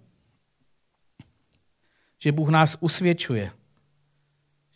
že 2.24 2.32
Bůh 2.32 2.48
nás 2.48 2.76
usvědčuje, 2.80 3.50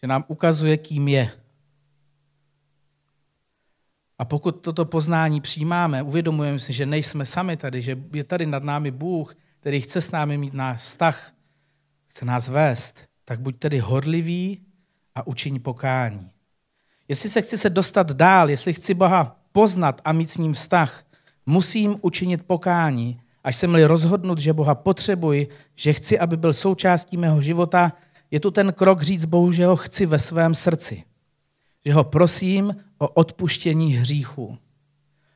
že 0.02 0.06
nám 0.06 0.24
ukazuje, 0.28 0.76
kým 0.76 1.08
je. 1.08 1.30
A 4.18 4.24
pokud 4.24 4.52
toto 4.52 4.84
poznání 4.84 5.40
přijímáme, 5.40 6.02
uvědomujeme 6.02 6.58
si, 6.58 6.72
že 6.72 6.86
nejsme 6.86 7.26
sami 7.26 7.56
tady, 7.56 7.82
že 7.82 7.98
je 8.12 8.24
tady 8.24 8.46
nad 8.46 8.62
námi 8.62 8.90
Bůh, 8.90 9.36
který 9.60 9.80
chce 9.80 10.00
s 10.00 10.10
námi 10.10 10.38
mít 10.38 10.54
náš 10.54 10.80
vztah, 10.80 11.32
chce 12.06 12.24
nás 12.24 12.48
vést, 12.48 13.04
tak 13.24 13.40
buď 13.40 13.58
tedy 13.58 13.78
horlivý 13.78 14.66
a 15.14 15.26
učiň 15.26 15.60
pokání. 15.60 16.30
Jestli 17.08 17.28
se 17.28 17.42
chci 17.42 17.58
se 17.58 17.70
dostat 17.70 18.12
dál, 18.12 18.50
jestli 18.50 18.72
chci 18.72 18.94
Boha 18.94 19.40
poznat 19.52 20.00
a 20.04 20.12
mít 20.12 20.30
s 20.30 20.36
ním 20.36 20.52
vztah, 20.52 21.04
musím 21.46 21.98
učinit 22.02 22.46
pokání, 22.46 23.20
až 23.48 23.56
jsem 23.56 23.72
mi 23.72 23.84
rozhodnut, 23.84 24.38
že 24.38 24.52
Boha 24.52 24.74
potřebuji, 24.74 25.48
že 25.74 25.92
chci, 25.92 26.18
aby 26.18 26.36
byl 26.36 26.52
součástí 26.52 27.16
mého 27.16 27.40
života, 27.40 27.92
je 28.30 28.40
tu 28.40 28.50
ten 28.50 28.72
krok 28.72 29.02
říct 29.02 29.24
Bohu, 29.24 29.52
že 29.52 29.66
ho 29.66 29.76
chci 29.76 30.06
ve 30.06 30.18
svém 30.18 30.54
srdci. 30.54 31.04
Že 31.84 31.92
ho 31.92 32.04
prosím 32.04 32.76
o 32.98 33.08
odpuštění 33.08 33.92
hříchů. 33.92 34.58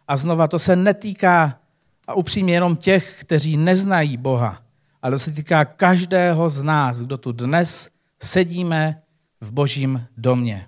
A 0.08 0.16
znova, 0.16 0.48
to 0.48 0.58
se 0.58 0.76
netýká 0.76 1.58
a 2.06 2.14
upřímně 2.14 2.54
jenom 2.54 2.76
těch, 2.76 3.20
kteří 3.20 3.56
neznají 3.56 4.16
Boha, 4.16 4.60
ale 5.02 5.12
to 5.12 5.18
se 5.18 5.32
týká 5.32 5.64
každého 5.64 6.48
z 6.48 6.62
nás, 6.62 7.02
kdo 7.02 7.18
tu 7.18 7.32
dnes 7.32 7.90
sedíme 8.22 9.02
v 9.40 9.52
božím 9.52 10.06
domě. 10.16 10.66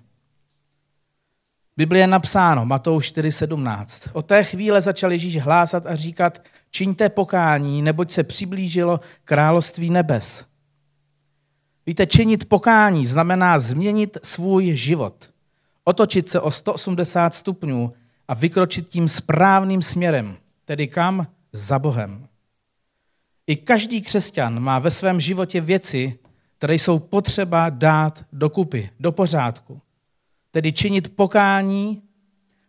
Bibli 1.77 1.99
je 1.99 2.07
napsáno, 2.07 2.65
Matouš 2.65 3.13
4.17. 3.13 4.09
O 4.13 4.21
té 4.21 4.43
chvíle 4.43 4.81
začal 4.81 5.11
Ježíš 5.11 5.37
hlásat 5.37 5.85
a 5.85 5.95
říkat, 5.95 6.41
čiňte 6.71 7.09
pokání, 7.09 7.81
neboť 7.81 8.11
se 8.11 8.23
přiblížilo 8.23 8.99
království 9.23 9.89
nebes. 9.89 10.45
Víte, 11.85 12.05
činit 12.05 12.49
pokání 12.49 13.05
znamená 13.05 13.59
změnit 13.59 14.17
svůj 14.23 14.75
život. 14.75 15.29
Otočit 15.83 16.29
se 16.29 16.39
o 16.39 16.51
180 16.51 17.35
stupňů 17.35 17.93
a 18.27 18.33
vykročit 18.33 18.89
tím 18.89 19.09
správným 19.09 19.81
směrem, 19.81 20.37
tedy 20.65 20.87
kam? 20.87 21.27
Za 21.53 21.79
Bohem. 21.79 22.27
I 23.47 23.55
každý 23.55 24.01
křesťan 24.01 24.59
má 24.59 24.79
ve 24.79 24.91
svém 24.91 25.21
životě 25.21 25.61
věci, 25.61 26.19
které 26.57 26.75
jsou 26.75 26.99
potřeba 26.99 27.69
dát 27.69 28.25
dokupy, 28.33 28.89
do 28.99 29.11
pořádku. 29.11 29.81
Tedy 30.55 30.73
činit 30.73 31.15
pokání 31.15 32.01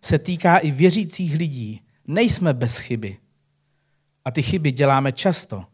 se 0.05 0.19
týká 0.19 0.59
i 0.59 0.71
věřících 0.71 1.35
lidí. 1.35 1.81
Nejsme 2.07 2.55
bez 2.55 2.79
chyby. 2.79 3.19
A 4.25 4.31
ty 4.31 4.43
chyby 4.43 4.73
děláme 4.73 5.13
často. 5.13 5.65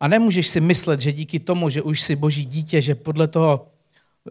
A 0.00 0.08
nemůžeš 0.08 0.48
si 0.48 0.60
myslet, 0.60 1.00
že 1.00 1.12
díky 1.12 1.40
tomu, 1.40 1.68
že 1.70 1.82
už 1.82 2.00
jsi 2.00 2.16
boží 2.16 2.44
dítě, 2.44 2.80
že 2.80 2.94
podle 2.94 3.28
toho 3.28 3.72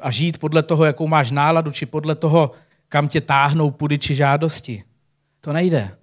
a 0.01 0.11
žít 0.11 0.37
podle 0.37 0.63
toho, 0.63 0.85
jakou 0.85 1.07
máš 1.07 1.31
náladu, 1.31 1.71
či 1.71 1.85
podle 1.85 2.15
toho, 2.15 2.51
kam 2.89 3.07
tě 3.07 3.21
táhnou 3.21 3.71
pudy 3.71 3.99
či 3.99 4.15
žádosti. 4.15 4.83
To 5.41 5.53
nejde. 5.53 5.97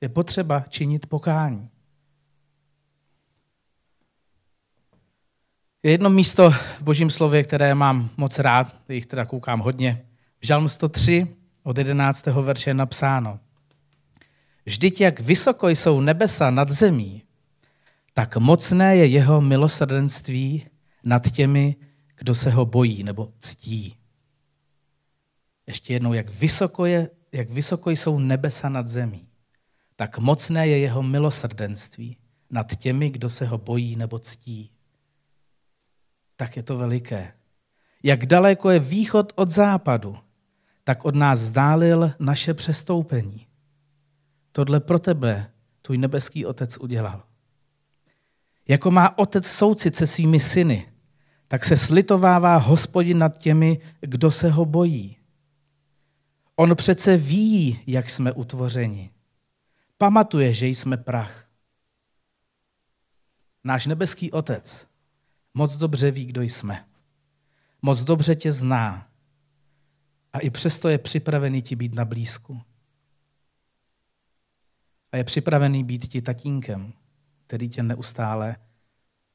Je 0.00 0.08
potřeba 0.08 0.64
činit 0.68 1.06
pokání. 1.06 1.70
Je 5.82 5.90
jedno 5.90 6.10
místo 6.10 6.50
v 6.50 6.82
božím 6.82 7.10
slově, 7.10 7.42
které 7.42 7.74
mám 7.74 8.10
moc 8.16 8.38
rád, 8.38 8.76
jich 8.88 9.06
teda 9.06 9.24
koukám 9.24 9.60
hodně. 9.60 10.06
Žalm 10.42 10.68
103 10.68 11.26
od 11.62 11.78
11. 11.78 12.26
verše 12.26 12.70
je 12.70 12.74
napsáno. 12.74 13.38
Vždyť 14.66 15.00
jak 15.00 15.20
vysoko 15.20 15.68
jsou 15.68 16.00
nebesa 16.00 16.50
nad 16.50 16.70
zemí, 16.70 17.22
tak 18.14 18.36
mocné 18.36 18.96
je 18.96 19.06
jeho 19.06 19.40
milosrdenství 19.40 20.66
nad 21.04 21.30
těmi, 21.30 21.76
kdo 22.16 22.34
se 22.34 22.50
ho 22.50 22.66
bojí 22.66 23.02
nebo 23.02 23.32
ctí. 23.38 23.96
Ještě 25.66 25.92
jednou, 25.92 26.12
jak 26.12 26.30
vysoko, 26.30 26.86
je, 26.86 27.10
jak 27.32 27.50
vysoko 27.50 27.90
jsou 27.90 28.18
nebesa 28.18 28.68
nad 28.68 28.88
zemí, 28.88 29.28
tak 29.96 30.18
mocné 30.18 30.68
je 30.68 30.78
jeho 30.78 31.02
milosrdenství 31.02 32.16
nad 32.50 32.76
těmi, 32.76 33.10
kdo 33.10 33.28
se 33.28 33.46
ho 33.46 33.58
bojí 33.58 33.96
nebo 33.96 34.18
ctí 34.18 34.70
tak 36.40 36.56
je 36.56 36.62
to 36.62 36.78
veliké. 36.78 37.32
Jak 38.02 38.26
daleko 38.26 38.70
je 38.70 38.80
východ 38.80 39.32
od 39.36 39.50
západu, 39.50 40.16
tak 40.84 41.04
od 41.04 41.14
nás 41.14 41.38
zdálil 41.38 42.12
naše 42.18 42.54
přestoupení. 42.54 43.46
Tohle 44.52 44.80
pro 44.80 44.98
tebe 44.98 45.50
tvůj 45.82 45.98
nebeský 45.98 46.46
otec 46.46 46.78
udělal. 46.78 47.22
Jako 48.68 48.90
má 48.90 49.18
otec 49.18 49.46
soucit 49.46 49.96
se 49.96 50.06
svými 50.06 50.40
syny, 50.40 50.92
tak 51.48 51.64
se 51.64 51.76
slitovává 51.76 52.56
hospodin 52.56 53.18
nad 53.18 53.38
těmi, 53.38 53.80
kdo 54.00 54.30
se 54.30 54.50
ho 54.50 54.64
bojí. 54.64 55.16
On 56.56 56.76
přece 56.76 57.16
ví, 57.16 57.80
jak 57.86 58.10
jsme 58.10 58.32
utvořeni. 58.32 59.10
Pamatuje, 59.98 60.54
že 60.54 60.66
jsme 60.66 60.96
prach. 60.96 61.48
Náš 63.64 63.86
nebeský 63.86 64.32
otec 64.32 64.89
Moc 65.54 65.76
dobře 65.76 66.10
ví, 66.10 66.24
kdo 66.24 66.42
jsme. 66.42 66.86
Moc 67.82 68.04
dobře 68.04 68.34
tě 68.34 68.52
zná. 68.52 69.08
A 70.32 70.38
i 70.38 70.50
přesto 70.50 70.88
je 70.88 70.98
připravený 70.98 71.62
ti 71.62 71.76
být 71.76 71.94
na 71.94 72.04
blízku. 72.04 72.62
A 75.12 75.16
je 75.16 75.24
připravený 75.24 75.84
být 75.84 76.08
ti 76.08 76.22
tatínkem, 76.22 76.92
který 77.46 77.68
tě 77.68 77.82
neustále 77.82 78.56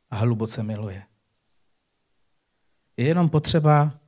a 0.09 0.15
hluboce 0.15 0.63
miluje. 0.63 1.03
Je 2.97 3.05
jenom 3.05 3.29
potřeba, 3.29 3.99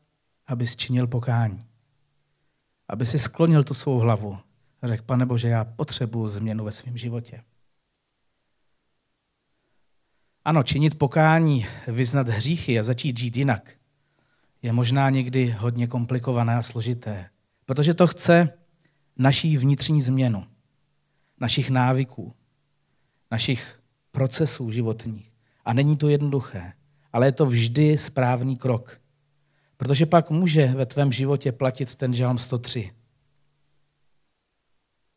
abys 0.47 0.75
činil 0.75 1.07
pokání. 1.07 1.59
Aby 2.87 3.05
si 3.05 3.19
sklonil 3.19 3.63
tu 3.63 3.73
svou 3.73 3.97
hlavu 3.97 4.39
a 4.81 4.87
řekl, 4.87 5.03
pane 5.03 5.25
Bože, 5.25 5.47
já 5.47 5.65
potřebuji 5.65 6.27
změnu 6.27 6.63
ve 6.63 6.71
svém 6.71 6.97
životě. 6.97 7.43
Ano, 10.48 10.63
činit 10.63 10.98
pokání, 10.98 11.66
vyznat 11.88 12.30
hříchy 12.30 12.80
a 12.80 12.84
začít 12.84 13.20
žít 13.20 13.38
jinak 13.38 13.74
je 14.62 14.74
možná 14.74 15.10
někdy 15.10 15.50
hodně 15.50 15.88
komplikované 15.88 16.56
a 16.56 16.62
složité, 16.62 17.30
protože 17.66 17.94
to 17.94 18.08
chce 18.08 18.54
naší 19.18 19.58
vnitřní 19.58 20.01
změnu, 20.01 20.46
našich 21.39 21.70
návyků, 21.70 22.34
našich 23.32 23.80
procesů 24.12 24.72
životních. 24.72 25.32
A 25.66 25.74
není 25.74 25.98
to 25.98 26.10
jednoduché, 26.10 26.74
ale 27.13 27.27
je 27.27 27.32
to 27.32 27.46
vždy 27.46 27.98
správný 27.98 28.58
krok. 28.58 29.01
Protože 29.77 30.06
pak 30.06 30.30
může 30.30 30.66
ve 30.66 30.86
tvém 30.86 31.12
životě 31.12 31.51
platit 31.51 31.96
ten 31.96 32.13
žalm 32.13 32.38
103. 32.38 32.92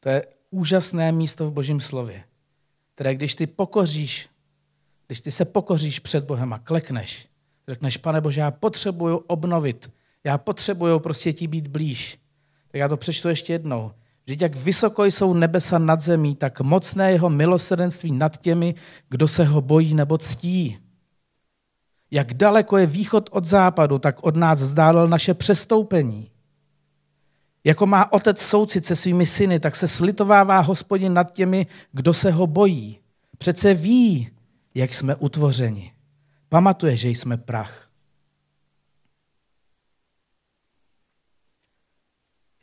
To 0.01 0.09
je 0.09 0.27
úžasné 0.51 1.13
místo 1.13 1.47
v 1.47 1.53
Božím 1.53 1.81
slově, 1.81 2.25
které 2.95 3.15
když 3.15 3.35
ty 3.35 3.47
pokoříš 3.47 4.30
když 5.11 5.21
ty 5.21 5.31
se 5.31 5.45
pokoříš 5.45 5.99
před 5.99 6.25
Bohem 6.25 6.52
a 6.52 6.59
klekneš, 6.59 7.29
řekneš, 7.69 7.97
pane 7.97 8.21
Bože, 8.21 8.40
já 8.40 8.50
potřebuju 8.50 9.17
obnovit, 9.17 9.90
já 10.25 10.38
potřebuju 10.38 10.99
prostě 10.99 11.33
ti 11.33 11.47
být 11.47 11.67
blíž. 11.67 12.19
Tak 12.71 12.79
já 12.79 12.88
to 12.88 12.97
přečtu 12.97 13.29
ještě 13.29 13.52
jednou. 13.52 13.90
Vždyť 14.25 14.43
jak 14.43 14.57
vysoko 14.57 15.05
jsou 15.05 15.35
nebesa 15.35 15.79
nad 15.79 16.00
zemí, 16.00 16.35
tak 16.35 16.61
mocné 16.61 17.12
jeho 17.12 17.31
milosrdenství 17.31 18.12
nad 18.12 18.37
těmi, 18.37 18.75
kdo 19.09 19.29
se 19.29 19.45
ho 19.45 19.61
bojí 19.61 19.95
nebo 19.95 20.19
ctí. 20.19 20.79
Jak 22.11 22.35
daleko 22.35 22.76
je 22.76 22.87
východ 22.87 23.29
od 23.33 23.45
západu, 23.45 23.99
tak 23.99 24.23
od 24.23 24.37
nás 24.37 24.62
vzdálil 24.62 25.07
naše 25.07 25.35
přestoupení. 25.35 26.31
Jako 27.64 27.87
má 27.87 28.12
otec 28.12 28.40
soucit 28.40 28.87
se 28.87 28.97
svými 28.97 29.26
syny, 29.26 29.61
tak 29.61 29.76
se 29.76 29.88
slitovává 29.88 30.61
hospodin 30.61 31.14
nad 31.14 31.33
těmi, 31.33 31.67
kdo 31.93 32.14
se 32.14 32.31
ho 32.31 32.47
bojí. 32.47 32.99
Přece 33.38 33.75
ví, 33.75 34.31
jak 34.75 34.95
jsme 34.95 35.15
utvořeni. 35.15 35.93
Pamatuje, 36.49 36.97
že 36.97 37.09
jsme 37.09 37.37
prach. 37.37 37.91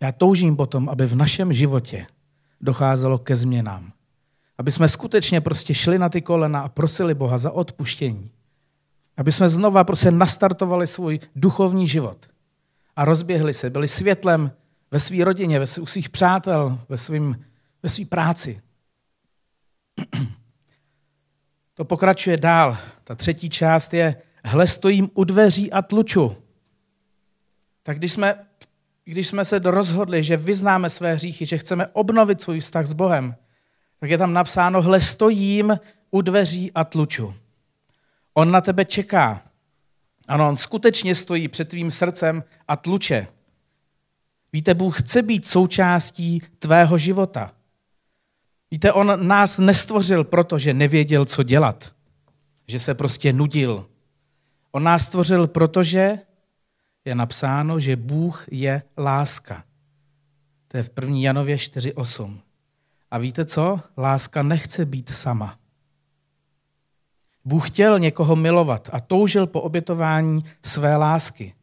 Já 0.01 0.11
toužím 0.11 0.55
potom, 0.55 0.89
aby 0.89 1.05
v 1.05 1.15
našem 1.15 1.53
životě 1.53 2.07
docházelo 2.61 3.17
ke 3.17 3.35
změnám. 3.35 3.91
Aby 4.57 4.71
jsme 4.71 4.89
skutečně 4.89 5.41
prostě 5.41 5.73
šli 5.73 5.99
na 5.99 6.09
ty 6.09 6.21
kolena 6.21 6.61
a 6.61 6.69
prosili 6.69 7.13
Boha 7.13 7.37
za 7.37 7.51
odpuštění. 7.51 8.31
Aby 9.17 9.31
jsme 9.31 9.49
znova 9.49 9.83
prostě 9.83 10.11
nastartovali 10.11 10.87
svůj 10.87 11.19
duchovní 11.35 11.87
život 11.87 12.27
a 12.95 13.05
rozběhli 13.05 13.53
se, 13.53 13.69
byli 13.69 13.87
světlem 13.87 14.51
ve 14.91 14.99
své 14.99 15.23
rodině, 15.23 15.59
ve 15.59 15.65
u 15.81 15.85
svých 15.85 16.09
přátel, 16.09 16.79
ve, 16.89 16.97
svým, 16.97 17.45
ve 17.83 17.89
své 17.89 18.05
práci. 18.05 18.61
To 21.77 21.85
pokračuje 21.85 22.37
dál. 22.37 22.77
Ta 23.03 23.15
třetí 23.15 23.49
část 23.49 23.93
je, 23.93 24.15
hle 24.43 24.67
stojím 24.67 25.09
u 25.13 25.23
dveří 25.23 25.71
a 25.71 25.81
tluču. 25.81 26.37
Tak 27.83 27.97
když 27.97 28.11
jsme, 28.11 28.45
když 29.05 29.27
jsme 29.27 29.45
se 29.45 29.59
rozhodli, 29.59 30.23
že 30.23 30.37
vyznáme 30.37 30.89
své 30.89 31.13
hříchy, 31.13 31.45
že 31.45 31.57
chceme 31.57 31.87
obnovit 31.87 32.41
svůj 32.41 32.59
vztah 32.59 32.85
s 32.85 32.93
Bohem, 32.93 33.35
tak 33.99 34.09
je 34.09 34.17
tam 34.17 34.33
napsáno, 34.33 34.81
hle 34.81 35.01
stojím 35.01 35.79
u 36.11 36.21
dveří 36.21 36.71
a 36.71 36.83
tluču. 36.83 37.33
On 38.33 38.51
na 38.51 38.61
tebe 38.61 38.85
čeká. 38.85 39.41
Ano, 40.27 40.49
on 40.49 40.57
skutečně 40.57 41.15
stojí 41.15 41.47
před 41.47 41.69
tvým 41.69 41.91
srdcem 41.91 42.43
a 42.67 42.75
tluče. 42.75 43.27
Víte, 44.53 44.73
Bůh 44.73 45.01
chce 45.01 45.21
být 45.21 45.47
součástí 45.47 46.41
tvého 46.59 46.97
života. 46.97 47.51
Víte, 48.71 48.93
on 48.93 49.27
nás 49.27 49.57
nestvořil 49.57 50.23
proto, 50.23 50.59
že 50.59 50.73
nevěděl, 50.73 51.25
co 51.25 51.43
dělat. 51.43 51.91
Že 52.67 52.79
se 52.79 52.93
prostě 52.93 53.33
nudil. 53.33 53.85
On 54.71 54.83
nás 54.83 55.03
stvořil, 55.03 55.47
protože 55.47 56.19
je 57.05 57.15
napsáno, 57.15 57.79
že 57.79 57.95
Bůh 57.95 58.45
je 58.51 58.83
láska. 58.97 59.63
To 60.67 60.77
je 60.77 60.83
v 60.83 60.89
1. 61.01 61.17
Janově 61.17 61.55
4.8. 61.55 62.39
A 63.11 63.17
víte 63.17 63.45
co? 63.45 63.79
Láska 63.97 64.43
nechce 64.43 64.85
být 64.85 65.09
sama. 65.09 65.57
Bůh 67.45 67.69
chtěl 67.69 67.99
někoho 67.99 68.35
milovat 68.35 68.89
a 68.91 68.99
toužil 68.99 69.47
po 69.47 69.61
obětování 69.61 70.45
své 70.65 70.95
lásky. 70.95 71.53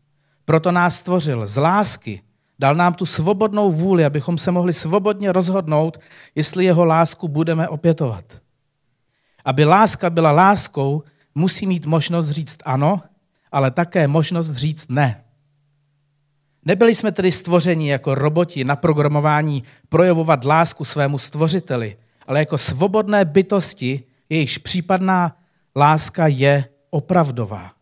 Proto 0.45 0.73
nás 0.73 0.97
stvořil 0.97 1.47
z 1.47 1.57
lásky. 1.57 2.23
Dal 2.59 2.75
nám 2.75 2.95
tu 2.95 3.07
svobodnou 3.07 3.73
vůli, 3.73 4.05
abychom 4.05 4.39
se 4.39 4.51
mohli 4.51 4.73
svobodně 4.73 5.33
rozhodnout, 5.33 5.99
jestli 6.35 6.65
jeho 6.65 6.85
lásku 6.85 7.29
budeme 7.29 7.69
opětovat. 7.69 8.25
Aby 9.45 9.65
láska 9.65 10.11
byla 10.11 10.31
láskou, 10.31 11.03
musí 11.35 11.67
mít 11.67 11.87
možnost 11.87 12.31
říct 12.31 12.59
ano, 12.65 13.03
ale 13.53 13.71
také 13.71 14.09
možnost 14.09 14.51
říct 14.51 14.89
ne. 14.89 15.25
Nebyli 16.65 16.95
jsme 16.95 17.13
tedy 17.13 17.33
stvořeni 17.33 17.91
jako 17.91 18.15
roboti 18.15 18.65
na 18.65 18.77
programování 18.77 19.65
projevovat 19.89 20.45
lásku 20.45 20.85
svému 20.85 21.19
stvořiteli, 21.19 21.97
ale 22.27 22.39
jako 22.39 22.59
svobodné 22.59 23.25
bytosti, 23.25 24.03
jejichž 24.29 24.59
případná 24.59 25.37
láska 25.77 26.27
je 26.27 26.69
opravdová. 26.91 27.73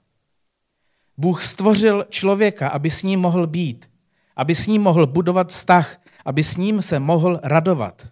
Bůh 1.17 1.45
stvořil 1.45 2.07
člověka, 2.09 2.69
aby 2.69 2.91
s 2.91 3.03
ním 3.03 3.21
mohl 3.21 3.47
být, 3.47 3.92
aby 4.37 4.55
s 4.55 4.66
ním 4.66 4.83
mohl 4.83 5.07
budovat 5.07 5.49
vztah, 5.49 6.01
aby 6.25 6.45
s 6.45 6.57
ním 6.57 6.83
se 6.83 6.99
mohl 6.99 7.40
radovat. 7.42 8.09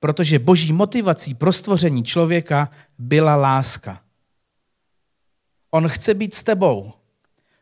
Protože 0.00 0.38
boží 0.38 0.72
motivací 0.72 1.34
pro 1.34 1.52
stvoření 1.52 2.04
člověka 2.04 2.70
byla 2.98 3.36
láska. 3.36 4.00
On 5.70 5.88
chce 5.88 6.14
být 6.14 6.34
s 6.34 6.42
tebou. 6.42 6.92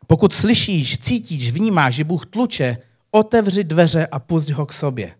Pokud 0.07 0.33
slyšíš, 0.33 0.99
cítíš, 0.99 1.51
vnímáš, 1.51 1.95
že 1.95 2.03
Bůh 2.03 2.25
tluče, 2.25 2.77
otevři 3.11 3.63
dveře 3.63 4.07
a 4.07 4.19
pusť 4.19 4.49
ho 4.49 4.65
k 4.65 4.73
sobě. 4.73 5.15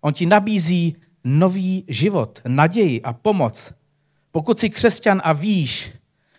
On 0.00 0.12
ti 0.12 0.26
nabízí 0.26 0.96
nový 1.24 1.84
život, 1.88 2.40
naději 2.48 3.02
a 3.02 3.12
pomoc, 3.12 3.72
pokud 4.32 4.58
jsi 4.58 4.70
křesťan 4.70 5.20
a 5.24 5.32
víš, 5.32 5.92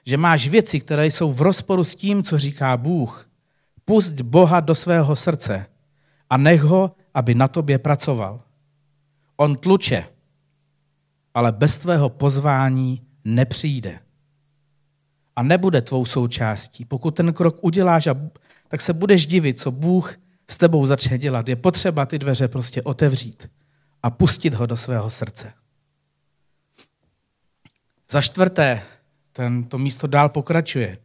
že 0.06 0.18
máš 0.18 0.48
věci, 0.48 0.80
které 0.80 1.08
jsou 1.08 1.32
v 1.32 1.42
rozporu 1.42 1.84
s 1.84 1.96
tím, 1.96 2.24
co 2.24 2.38
říká 2.38 2.78
Bůh, 2.78 3.30
pust 3.86 4.22
Boha 4.22 4.60
do 4.60 4.76
svého 4.76 5.16
srdce 5.16 5.66
a 6.30 6.38
nech 6.38 6.62
ho, 6.62 6.96
aby 7.14 7.36
na 7.36 7.48
tobě 7.48 7.80
pracoval. 7.80 8.42
On 9.38 9.56
tluče, 9.56 10.06
ale 11.34 11.52
bez 11.52 11.78
tvého 11.78 12.10
pozvání 12.10 13.02
nepřijde. 13.26 14.00
A 15.36 15.44
nebude 15.44 15.82
tvou 15.82 16.06
součástí. 16.06 16.86
Pokud 16.86 17.12
ten 17.12 17.34
krok 17.34 17.58
uděláš, 17.62 18.08
tak 18.68 18.82
se 18.82 18.94
budeš 18.94 19.28
divit, 19.28 19.60
co 19.60 19.72
Bůh 19.72 20.16
s 20.50 20.58
tebou 20.58 20.86
začne 20.86 21.18
dělat. 21.18 21.50
Je 21.50 21.56
potřeba 21.56 22.06
ty 22.06 22.20
dveře 22.20 22.48
prostě 22.48 22.82
otevřít 22.82 23.50
a 24.04 24.10
pustit 24.10 24.54
ho 24.54 24.66
do 24.66 24.78
svého 24.78 25.10
srdce. 25.10 25.54
Za 28.10 28.22
čtvrté, 28.22 28.82
tento 29.32 29.78
místo 29.78 30.08
dál 30.08 30.30
pokračuje. 30.30 30.98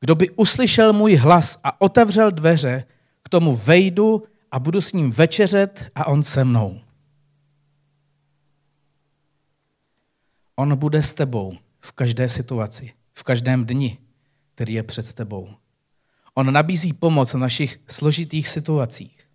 Kdo 0.00 0.14
by 0.14 0.30
uslyšel 0.30 0.92
můj 0.92 1.16
hlas 1.16 1.60
a 1.64 1.80
otevřel 1.80 2.30
dveře, 2.30 2.84
k 3.22 3.28
tomu 3.28 3.56
vejdu 3.56 4.22
a 4.50 4.58
budu 4.58 4.80
s 4.80 4.92
ním 4.92 5.10
večeřet 5.10 5.90
a 5.94 6.06
on 6.06 6.22
se 6.22 6.44
mnou. 6.44 6.80
On 10.56 10.76
bude 10.76 11.02
s 11.02 11.14
tebou 11.14 11.58
v 11.80 11.92
každé 11.92 12.28
situaci, 12.28 12.92
v 13.12 13.22
každém 13.22 13.66
dni, 13.66 13.98
který 14.54 14.74
je 14.74 14.82
před 14.82 15.12
tebou. 15.12 15.48
On 16.34 16.52
nabízí 16.52 16.92
pomoc 16.92 17.34
v 17.34 17.38
našich 17.38 17.80
složitých 17.88 18.48
situacích. 18.48 19.28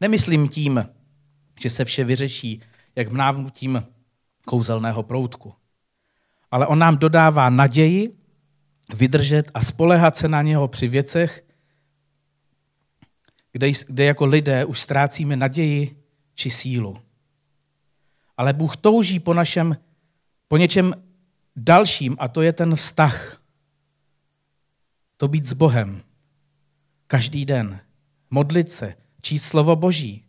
Nemyslím 0.00 0.48
tím, 0.48 0.88
že 1.60 1.70
se 1.70 1.84
vše 1.84 2.04
vyřeší, 2.04 2.60
jak 2.96 3.12
mávnutím 3.12 3.82
kouzelného 4.44 5.02
proutku. 5.02 5.54
Ale 6.50 6.66
on 6.66 6.78
nám 6.78 6.96
dodává 6.96 7.50
naději, 7.50 8.19
vydržet 8.94 9.50
a 9.54 9.62
spolehat 9.62 10.16
se 10.16 10.28
na 10.28 10.42
něho 10.42 10.68
při 10.68 10.88
věcech, 10.88 11.44
kde, 13.52 13.72
kde 13.88 14.04
jako 14.04 14.26
lidé 14.26 14.64
už 14.64 14.80
ztrácíme 14.80 15.36
naději 15.36 16.02
či 16.34 16.50
sílu. 16.50 16.98
Ale 18.36 18.52
Bůh 18.52 18.76
touží 18.76 19.20
po 19.20 19.34
našem, 19.34 19.76
po 20.48 20.56
něčem 20.56 20.94
dalším 21.56 22.16
a 22.18 22.28
to 22.28 22.42
je 22.42 22.52
ten 22.52 22.76
vztah. 22.76 23.42
To 25.16 25.28
být 25.28 25.46
s 25.46 25.52
Bohem. 25.52 26.02
Každý 27.06 27.44
den. 27.44 27.80
Modlit 28.30 28.72
se, 28.72 28.94
číst 29.20 29.44
slovo 29.44 29.76
Boží. 29.76 30.24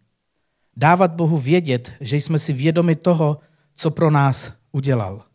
Dávat 0.78 1.12
Bohu 1.12 1.38
vědět, 1.38 1.91
že 2.02 2.17
jsme 2.17 2.39
si 2.39 2.54
vědomi 2.54 2.95
toho, 2.95 3.39
co 3.76 3.91
pro 3.91 4.12
nás 4.12 4.54
udělal. 4.71 5.31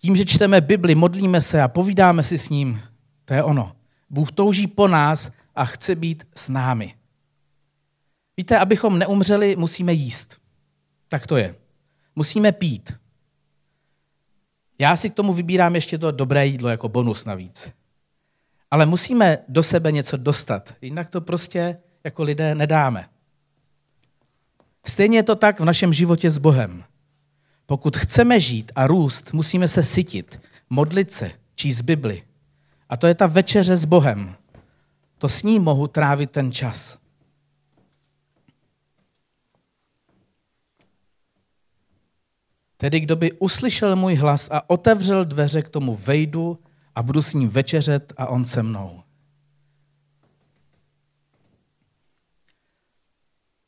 Tím, 0.00 0.16
že 0.16 0.24
čteme 0.24 0.60
Bibli, 0.60 0.94
modlíme 0.94 1.40
se 1.40 1.62
a 1.62 1.68
povídáme 1.68 2.22
si 2.22 2.38
s 2.38 2.48
ním, 2.48 2.82
to 3.24 3.34
je 3.34 3.42
ono. 3.42 3.72
Bůh 4.10 4.32
touží 4.32 4.66
po 4.66 4.88
nás 4.88 5.30
a 5.54 5.64
chce 5.64 5.94
být 5.94 6.26
s 6.34 6.48
námi. 6.48 6.94
Víte, 8.36 8.58
abychom 8.58 8.98
neumřeli, 8.98 9.56
musíme 9.56 9.92
jíst. 9.92 10.40
Tak 11.08 11.26
to 11.26 11.36
je. 11.36 11.54
Musíme 12.16 12.52
pít. 12.52 12.98
Já 14.78 14.96
si 14.96 15.10
k 15.10 15.14
tomu 15.14 15.32
vybírám 15.32 15.74
ještě 15.74 15.98
to 15.98 16.10
dobré 16.10 16.46
jídlo 16.46 16.68
jako 16.68 16.88
bonus 16.88 17.24
navíc. 17.24 17.72
Ale 18.70 18.86
musíme 18.86 19.38
do 19.48 19.62
sebe 19.62 19.92
něco 19.92 20.16
dostat, 20.16 20.74
jinak 20.82 21.10
to 21.10 21.20
prostě 21.20 21.78
jako 22.04 22.22
lidé 22.22 22.54
nedáme. 22.54 23.08
Stejně 24.86 25.18
je 25.18 25.22
to 25.22 25.36
tak 25.36 25.60
v 25.60 25.64
našem 25.64 25.92
životě 25.92 26.30
s 26.30 26.38
Bohem. 26.38 26.84
Pokud 27.68 27.96
chceme 27.96 28.40
žít 28.40 28.72
a 28.74 28.86
růst, 28.86 29.32
musíme 29.32 29.68
se 29.68 29.82
sytit, 29.82 30.40
modlit 30.70 31.12
se, 31.12 31.30
číst 31.54 31.80
Bibli. 31.80 32.22
A 32.88 32.96
to 32.96 33.06
je 33.06 33.14
ta 33.14 33.26
večeře 33.26 33.76
s 33.76 33.84
Bohem. 33.84 34.36
To 35.18 35.28
s 35.28 35.42
ním 35.42 35.62
mohu 35.62 35.88
trávit 35.88 36.30
ten 36.30 36.52
čas. 36.52 36.98
Tedy 42.76 43.00
kdo 43.00 43.16
by 43.16 43.32
uslyšel 43.32 43.96
můj 43.96 44.14
hlas 44.14 44.48
a 44.50 44.70
otevřel 44.70 45.24
dveře 45.24 45.62
k 45.62 45.68
tomu 45.68 45.96
vejdu 45.96 46.58
a 46.94 47.02
budu 47.02 47.22
s 47.22 47.34
ním 47.34 47.48
večeřet 47.48 48.12
a 48.16 48.26
on 48.26 48.44
se 48.44 48.62
mnou. 48.62 49.02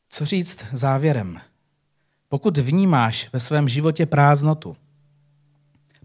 Co 0.09 0.25
říct 0.25 0.65
závěrem? 0.73 1.50
Pokud 2.31 2.57
vnímáš 2.57 3.29
ve 3.33 3.39
svém 3.39 3.69
životě 3.69 4.05
prázdnotu, 4.05 4.77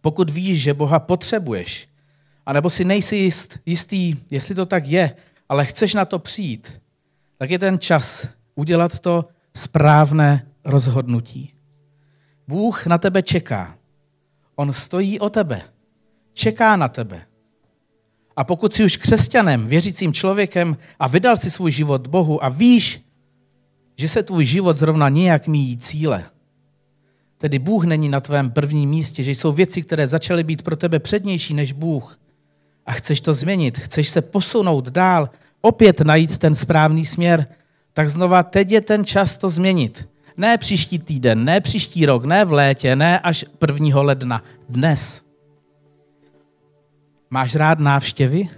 pokud 0.01 0.31
víš, 0.31 0.63
že 0.63 0.75
Boha 0.75 0.99
potřebuješ, 1.01 1.89
anebo 2.47 2.71
si 2.71 2.85
nejsi 2.85 3.17
jist, 3.17 3.59
jistý, 3.67 4.17
jestli 4.31 4.55
to 4.55 4.67
tak 4.67 4.87
je, 4.87 5.17
ale 5.49 5.67
chceš 5.67 5.95
na 5.95 6.05
to 6.05 6.19
přijít, 6.19 6.81
tak 7.39 7.51
je 7.51 7.59
ten 7.59 7.79
čas 7.79 8.29
udělat 8.55 8.99
to 8.99 9.25
správné 9.55 10.47
rozhodnutí. 10.65 11.55
Bůh 12.49 12.87
na 12.87 12.99
tebe 12.99 13.23
čeká. 13.23 13.79
On 14.57 14.73
stojí 14.73 15.21
o 15.21 15.31
tebe. 15.31 15.63
Čeká 16.33 16.77
na 16.77 16.89
tebe. 16.89 17.23
A 18.37 18.45
pokud 18.45 18.75
jsi 18.75 18.85
už 18.85 18.97
křesťanem, 18.97 19.67
věřícím 19.67 20.13
člověkem 20.13 20.77
a 20.99 21.09
vydal 21.09 21.37
si 21.37 21.51
svůj 21.51 21.71
život 21.71 22.07
Bohu 22.07 22.45
a 22.45 22.49
víš, 22.49 23.06
že 23.97 24.09
se 24.09 24.23
tvůj 24.23 24.45
život 24.45 24.77
zrovna 24.77 25.09
nějak 25.09 25.47
míjí 25.47 25.77
cíle, 25.77 26.25
tedy 27.39 27.59
Bůh 27.59 27.85
není 27.85 28.09
na 28.09 28.21
tvém 28.21 28.51
prvním 28.51 28.91
místě, 28.91 29.23
že 29.23 29.31
jsou 29.31 29.53
věci, 29.53 29.83
které 29.83 30.07
začaly 30.07 30.45
být 30.45 30.63
pro 30.63 30.77
tebe 30.77 30.99
přednější 30.99 31.55
než 31.55 31.73
Bůh 31.73 32.19
a 32.87 32.93
chceš 32.93 33.21
to 33.21 33.35
změnit, 33.35 33.79
chceš 33.79 34.09
se 34.09 34.23
posunout 34.23 34.89
dál, 34.89 35.31
opět 35.61 36.01
najít 36.01 36.39
ten 36.39 36.55
správný 36.55 37.05
směr, 37.05 37.47
tak 37.93 38.11
znova 38.11 38.43
teď 38.43 38.71
je 38.71 38.81
ten 38.81 39.05
čas 39.05 39.37
to 39.37 39.49
změnit. 39.49 40.09
Ne 40.37 40.59
příští 40.59 40.99
týden, 40.99 41.45
ne 41.45 41.61
příští 41.61 42.07
rok, 42.07 42.25
ne 42.25 42.45
v 42.45 42.53
létě, 42.53 42.97
ne 42.97 43.19
až 43.19 43.45
1. 43.69 44.03
ledna. 44.03 44.43
Dnes. 44.69 45.23
Máš 47.31 47.55
rád 47.55 47.79
návštěvy? 47.79 48.49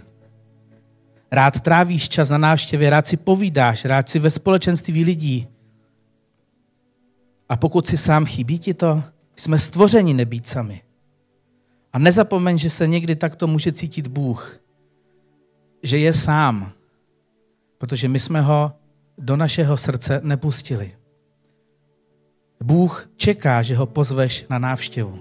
Rád 1.30 1.60
trávíš 1.60 2.08
čas 2.08 2.30
na 2.30 2.38
návštěvě, 2.38 2.90
rád 2.90 3.06
si 3.06 3.16
povídáš, 3.16 3.84
rád 3.84 4.08
si 4.08 4.18
ve 4.18 4.30
společenství 4.30 5.04
lidí. 5.04 5.48
A 7.48 7.56
pokud 7.56 7.86
si 7.86 7.96
sám 7.96 8.26
chybí 8.26 8.58
ti 8.58 8.74
to, 8.74 9.02
jsme 9.36 9.58
stvořeni 9.58 10.14
nebýt 10.14 10.46
sami. 10.46 10.82
A 11.92 11.98
nezapomeň, 11.98 12.58
že 12.58 12.70
se 12.70 12.86
někdy 12.86 13.16
takto 13.16 13.46
může 13.46 13.72
cítit 13.72 14.06
Bůh, 14.06 14.60
že 15.82 15.98
je 15.98 16.12
sám, 16.12 16.72
protože 17.78 18.08
my 18.08 18.20
jsme 18.20 18.40
ho 18.40 18.72
do 19.18 19.36
našeho 19.36 19.76
srdce 19.76 20.20
nepustili. 20.24 20.92
Bůh 22.62 23.10
čeká, 23.16 23.62
že 23.62 23.76
ho 23.76 23.86
pozveš 23.86 24.46
na 24.50 24.58
návštěvu. 24.58 25.20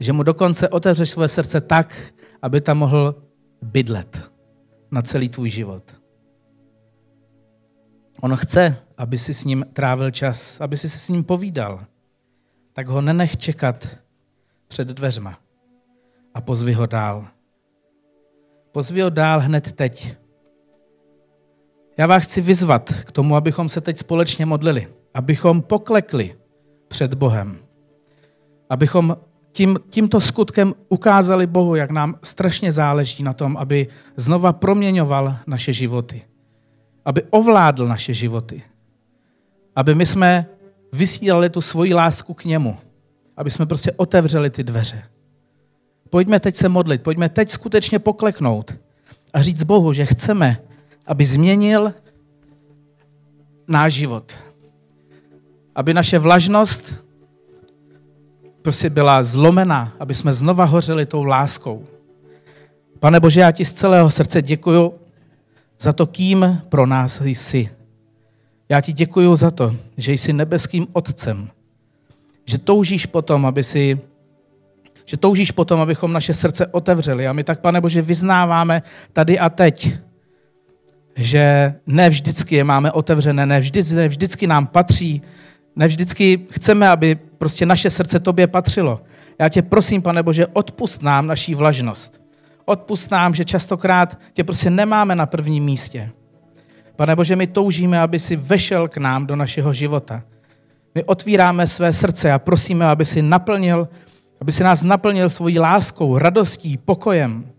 Že 0.00 0.12
mu 0.12 0.22
dokonce 0.22 0.68
otevřeš 0.68 1.10
své 1.10 1.28
srdce 1.28 1.60
tak, 1.60 2.12
aby 2.42 2.60
tam 2.60 2.78
mohl 2.78 3.14
bydlet 3.62 4.30
na 4.90 5.02
celý 5.02 5.28
tvůj 5.28 5.50
život. 5.50 6.00
On 8.20 8.36
chce, 8.36 8.76
aby 8.96 9.18
si 9.18 9.34
s 9.34 9.44
ním 9.44 9.66
trávil 9.72 10.10
čas, 10.10 10.60
aby 10.60 10.76
si 10.76 10.88
s 10.88 11.08
ním 11.08 11.24
povídal. 11.24 11.80
Tak 12.72 12.88
ho 12.88 13.00
nenech 13.00 13.36
čekat 13.36 13.88
před 14.68 14.88
dveřma 14.88 15.38
a 16.34 16.40
pozvi 16.40 16.72
ho 16.72 16.86
dál. 16.86 17.26
Pozvi 18.72 19.00
ho 19.00 19.10
dál 19.10 19.40
hned 19.40 19.72
teď. 19.72 20.16
Já 21.98 22.06
vás 22.06 22.22
chci 22.22 22.40
vyzvat 22.40 22.92
k 23.04 23.12
tomu, 23.12 23.36
abychom 23.36 23.68
se 23.68 23.80
teď 23.80 23.98
společně 23.98 24.46
modlili, 24.46 24.88
abychom 25.14 25.62
poklekli 25.62 26.36
před 26.88 27.14
Bohem, 27.14 27.58
abychom 28.70 29.16
tím, 29.58 29.78
tímto 29.90 30.20
skutkem 30.20 30.74
ukázali 30.88 31.46
Bohu, 31.46 31.74
jak 31.74 31.90
nám 31.90 32.14
strašně 32.22 32.72
záleží 32.72 33.22
na 33.22 33.32
tom, 33.32 33.56
aby 33.56 33.86
znova 34.16 34.52
proměňoval 34.52 35.36
naše 35.46 35.72
životy, 35.72 36.22
aby 37.04 37.22
ovládl 37.30 37.86
naše 37.86 38.14
životy, 38.14 38.62
aby 39.76 39.94
my 39.94 40.06
jsme 40.06 40.46
vysílali 40.92 41.50
tu 41.50 41.60
svoji 41.60 41.94
lásku 41.94 42.34
k 42.34 42.44
němu, 42.44 42.76
aby 43.36 43.50
jsme 43.50 43.66
prostě 43.66 43.92
otevřeli 43.92 44.50
ty 44.50 44.62
dveře. 44.64 45.02
Pojďme 46.10 46.40
teď 46.40 46.56
se 46.56 46.68
modlit, 46.68 47.02
pojďme 47.02 47.28
teď 47.28 47.50
skutečně 47.50 47.98
pokleknout 47.98 48.74
a 49.34 49.42
říct 49.42 49.62
Bohu, 49.62 49.92
že 49.92 50.06
chceme, 50.06 50.62
aby 51.06 51.24
změnil 51.24 51.94
náš 53.68 53.94
život. 53.94 54.32
Aby 55.74 55.94
naše 55.94 56.18
vlažnost 56.18 57.07
prostě 58.62 58.90
byla 58.90 59.22
zlomená, 59.22 59.92
aby 60.00 60.14
jsme 60.14 60.32
znova 60.32 60.64
hořeli 60.64 61.06
tou 61.06 61.24
láskou. 61.24 61.84
Pane 63.00 63.20
Bože, 63.20 63.40
já 63.40 63.50
ti 63.52 63.64
z 63.64 63.72
celého 63.72 64.10
srdce 64.10 64.42
děkuju 64.42 64.94
za 65.80 65.92
to, 65.92 66.06
kým 66.06 66.62
pro 66.68 66.86
nás 66.86 67.20
jsi. 67.20 67.70
Já 68.68 68.80
ti 68.80 68.92
děkuju 68.92 69.36
za 69.36 69.50
to, 69.50 69.76
že 69.96 70.12
jsi 70.12 70.32
nebeským 70.32 70.86
otcem, 70.92 71.50
že 72.44 72.58
toužíš 72.58 73.06
potom, 73.06 73.46
aby 73.46 73.64
si 73.64 74.00
že 75.08 75.16
toužíš 75.16 75.50
potom, 75.50 75.80
abychom 75.80 76.12
naše 76.12 76.34
srdce 76.34 76.66
otevřeli. 76.66 77.26
A 77.26 77.32
my 77.32 77.44
tak, 77.44 77.60
pane 77.60 77.80
Bože, 77.80 78.02
vyznáváme 78.02 78.82
tady 79.12 79.38
a 79.38 79.48
teď, 79.48 79.92
že 81.16 81.74
ne 81.86 82.10
vždycky 82.10 82.56
je 82.56 82.64
máme 82.64 82.92
otevřené, 82.92 83.46
ne, 83.46 83.60
vždy, 83.60 83.82
ne 83.94 84.08
vždycky 84.08 84.46
nám 84.46 84.66
patří, 84.66 85.22
ne 85.76 85.86
vždycky 85.86 86.46
chceme, 86.50 86.88
aby 86.88 87.18
prostě 87.38 87.66
naše 87.66 87.90
srdce 87.90 88.20
tobě 88.20 88.46
patřilo. 88.46 89.00
Já 89.38 89.48
tě 89.48 89.62
prosím, 89.62 90.02
pane 90.02 90.22
Bože, 90.22 90.46
odpust 90.46 91.02
nám 91.02 91.26
naší 91.26 91.54
vlažnost. 91.54 92.20
Odpust 92.64 93.10
nám, 93.10 93.34
že 93.34 93.44
častokrát 93.44 94.18
tě 94.32 94.44
prostě 94.44 94.70
nemáme 94.70 95.14
na 95.14 95.26
prvním 95.26 95.64
místě. 95.64 96.10
Pane 96.96 97.16
Bože, 97.16 97.36
my 97.36 97.46
toužíme, 97.46 98.00
aby 98.00 98.18
si 98.18 98.36
vešel 98.36 98.88
k 98.88 98.96
nám 98.96 99.26
do 99.26 99.36
našeho 99.36 99.72
života. 99.72 100.22
My 100.94 101.04
otvíráme 101.04 101.66
své 101.66 101.92
srdce 101.92 102.32
a 102.32 102.38
prosíme, 102.38 102.86
aby 102.86 103.04
si 103.04 103.22
naplnil, 103.22 103.88
aby 104.40 104.52
si 104.52 104.64
nás 104.64 104.82
naplnil 104.82 105.30
svojí 105.30 105.58
láskou, 105.58 106.18
radostí, 106.18 106.76
pokojem. 106.76 107.52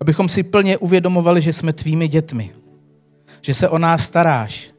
Abychom 0.00 0.28
si 0.28 0.42
plně 0.42 0.78
uvědomovali, 0.78 1.40
že 1.40 1.52
jsme 1.52 1.72
tvými 1.72 2.08
dětmi. 2.08 2.52
Že 3.40 3.54
se 3.54 3.68
o 3.68 3.78
nás 3.78 4.04
staráš. 4.04 4.75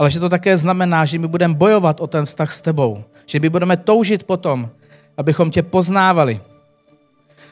Ale 0.00 0.08
že 0.10 0.20
to 0.20 0.32
také 0.32 0.56
znamená, 0.56 1.04
že 1.04 1.20
my 1.20 1.28
budeme 1.28 1.54
bojovat 1.54 2.00
o 2.00 2.08
ten 2.08 2.24
vztah 2.24 2.48
s 2.48 2.60
tebou. 2.64 3.04
Že 3.28 3.40
my 3.40 3.48
budeme 3.48 3.76
toužit 3.76 4.24
potom, 4.24 4.64
abychom 5.16 5.50
tě 5.52 5.62
poznávali. 5.62 6.40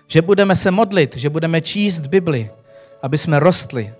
Že 0.09 0.23
budeme 0.23 0.57
se 0.57 0.71
modlit, 0.71 1.17
že 1.17 1.29
budeme 1.29 1.61
číst 1.61 2.09
Bibli, 2.09 2.51
aby 3.03 3.19
jsme 3.19 3.37
rostli, 3.37 3.93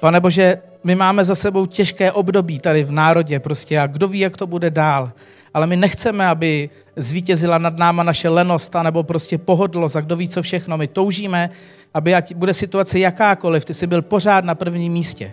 Pane 0.00 0.20
Bože, 0.20 0.58
my 0.84 0.94
máme 0.94 1.24
za 1.24 1.34
sebou 1.34 1.66
těžké 1.66 2.12
období 2.12 2.58
tady 2.58 2.84
v 2.84 2.92
národě 2.92 3.40
prostě 3.40 3.80
a 3.80 3.86
kdo 3.86 4.08
ví, 4.08 4.18
jak 4.18 4.36
to 4.36 4.46
bude 4.46 4.70
dál. 4.70 5.12
Ale 5.54 5.66
my 5.66 5.76
nechceme, 5.76 6.26
aby 6.26 6.70
zvítězila 6.96 7.58
nad 7.58 7.76
náma 7.76 8.02
naše 8.02 8.28
lenost 8.28 8.76
nebo 8.82 9.02
prostě 9.02 9.38
pohodlost 9.38 9.96
a 9.96 10.00
kdo 10.00 10.16
ví, 10.16 10.28
co 10.28 10.42
všechno. 10.42 10.78
My 10.78 10.86
toužíme, 10.86 11.50
aby 11.94 12.14
ať 12.14 12.34
bude 12.34 12.54
situace 12.54 12.98
jakákoliv, 12.98 13.64
ty 13.64 13.74
jsi 13.74 13.86
byl 13.86 14.02
pořád 14.02 14.44
na 14.44 14.54
prvním 14.54 14.92
místě. 14.92 15.32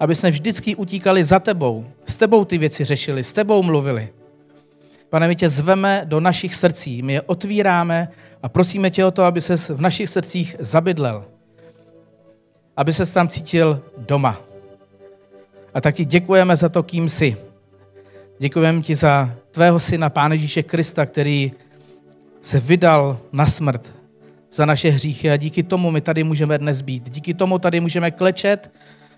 Aby 0.00 0.14
jsme 0.14 0.30
vždycky 0.30 0.76
utíkali 0.76 1.24
za 1.24 1.38
tebou, 1.38 1.84
s 2.06 2.16
tebou 2.16 2.44
ty 2.44 2.58
věci 2.58 2.84
řešili, 2.84 3.24
s 3.24 3.32
tebou 3.32 3.62
mluvili. 3.62 4.08
Pane, 5.10 5.28
my 5.28 5.36
tě 5.36 5.48
zveme 5.48 6.02
do 6.04 6.20
našich 6.20 6.54
srdcí, 6.54 7.02
my 7.02 7.12
je 7.12 7.22
otvíráme 7.22 8.08
a 8.42 8.48
prosíme 8.48 8.90
tě 8.90 9.04
o 9.04 9.10
to, 9.10 9.22
aby 9.22 9.40
ses 9.40 9.68
v 9.68 9.80
našich 9.80 10.08
srdcích 10.08 10.56
zabydlel 10.58 11.24
aby 12.76 12.92
se 12.92 13.12
tam 13.12 13.28
cítil 13.28 13.82
doma. 13.98 14.40
A 15.74 15.80
tak 15.80 15.94
ti 15.94 16.04
děkujeme 16.04 16.56
za 16.56 16.68
to, 16.68 16.82
kým 16.82 17.08
jsi. 17.08 17.36
Děkujeme 18.38 18.82
ti 18.82 18.94
za 18.94 19.30
tvého 19.50 19.80
syna, 19.80 20.10
Pána 20.10 20.34
Ježíše 20.34 20.62
Krista, 20.62 21.06
který 21.06 21.52
se 22.40 22.60
vydal 22.60 23.18
na 23.32 23.46
smrt 23.46 23.94
za 24.52 24.66
naše 24.66 24.90
hříchy 24.90 25.30
a 25.30 25.36
díky 25.36 25.62
tomu 25.62 25.90
my 25.90 26.00
tady 26.00 26.24
můžeme 26.24 26.58
dnes 26.58 26.80
být. 26.80 27.10
Díky 27.10 27.34
tomu 27.34 27.58
tady 27.58 27.80
můžeme 27.80 28.10
klečet 28.10 28.70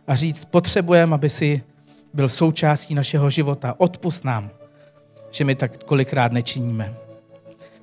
a 0.09 0.14
říct, 0.14 0.44
potřebujeme, 0.44 1.14
aby 1.14 1.31
si 1.31 1.62
byl 2.14 2.29
součástí 2.29 2.94
našeho 2.94 3.31
života. 3.31 3.75
Odpust 3.79 4.25
nám, 4.25 4.51
že 5.31 5.44
my 5.44 5.55
tak 5.55 5.85
kolikrát 5.85 6.33
nečiníme. 6.33 6.94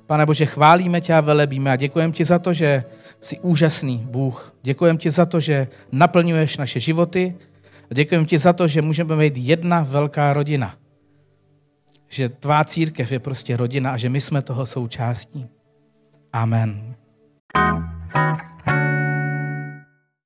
Pane 0.06 0.26
Bože, 0.26 0.46
chválíme 0.46 1.00
tě 1.00 1.14
a 1.14 1.20
velebíme 1.20 1.70
a 1.72 1.76
děkujeme 1.76 2.12
ti 2.12 2.24
za 2.24 2.38
to, 2.38 2.52
že 2.52 2.84
jsi 3.20 3.38
úžasný 3.38 3.98
Bůh. 4.10 4.54
Děkujeme 4.62 4.98
ti 4.98 5.10
za 5.10 5.26
to, 5.26 5.40
že 5.40 5.68
naplňuješ 5.92 6.56
naše 6.56 6.80
životy 6.80 7.34
a 7.90 7.94
děkujeme 7.94 8.26
ti 8.26 8.38
za 8.38 8.52
to, 8.52 8.68
že 8.68 8.82
můžeme 8.82 9.16
být 9.16 9.36
jedna 9.36 9.82
velká 9.82 10.32
rodina. 10.32 10.74
Že 12.08 12.28
tvá 12.28 12.64
církev 12.64 13.12
je 13.12 13.18
prostě 13.18 13.56
rodina 13.56 13.90
a 13.90 13.96
že 13.96 14.08
my 14.08 14.20
jsme 14.20 14.42
toho 14.42 14.66
součástí. 14.66 15.46
Amen. 16.32 16.94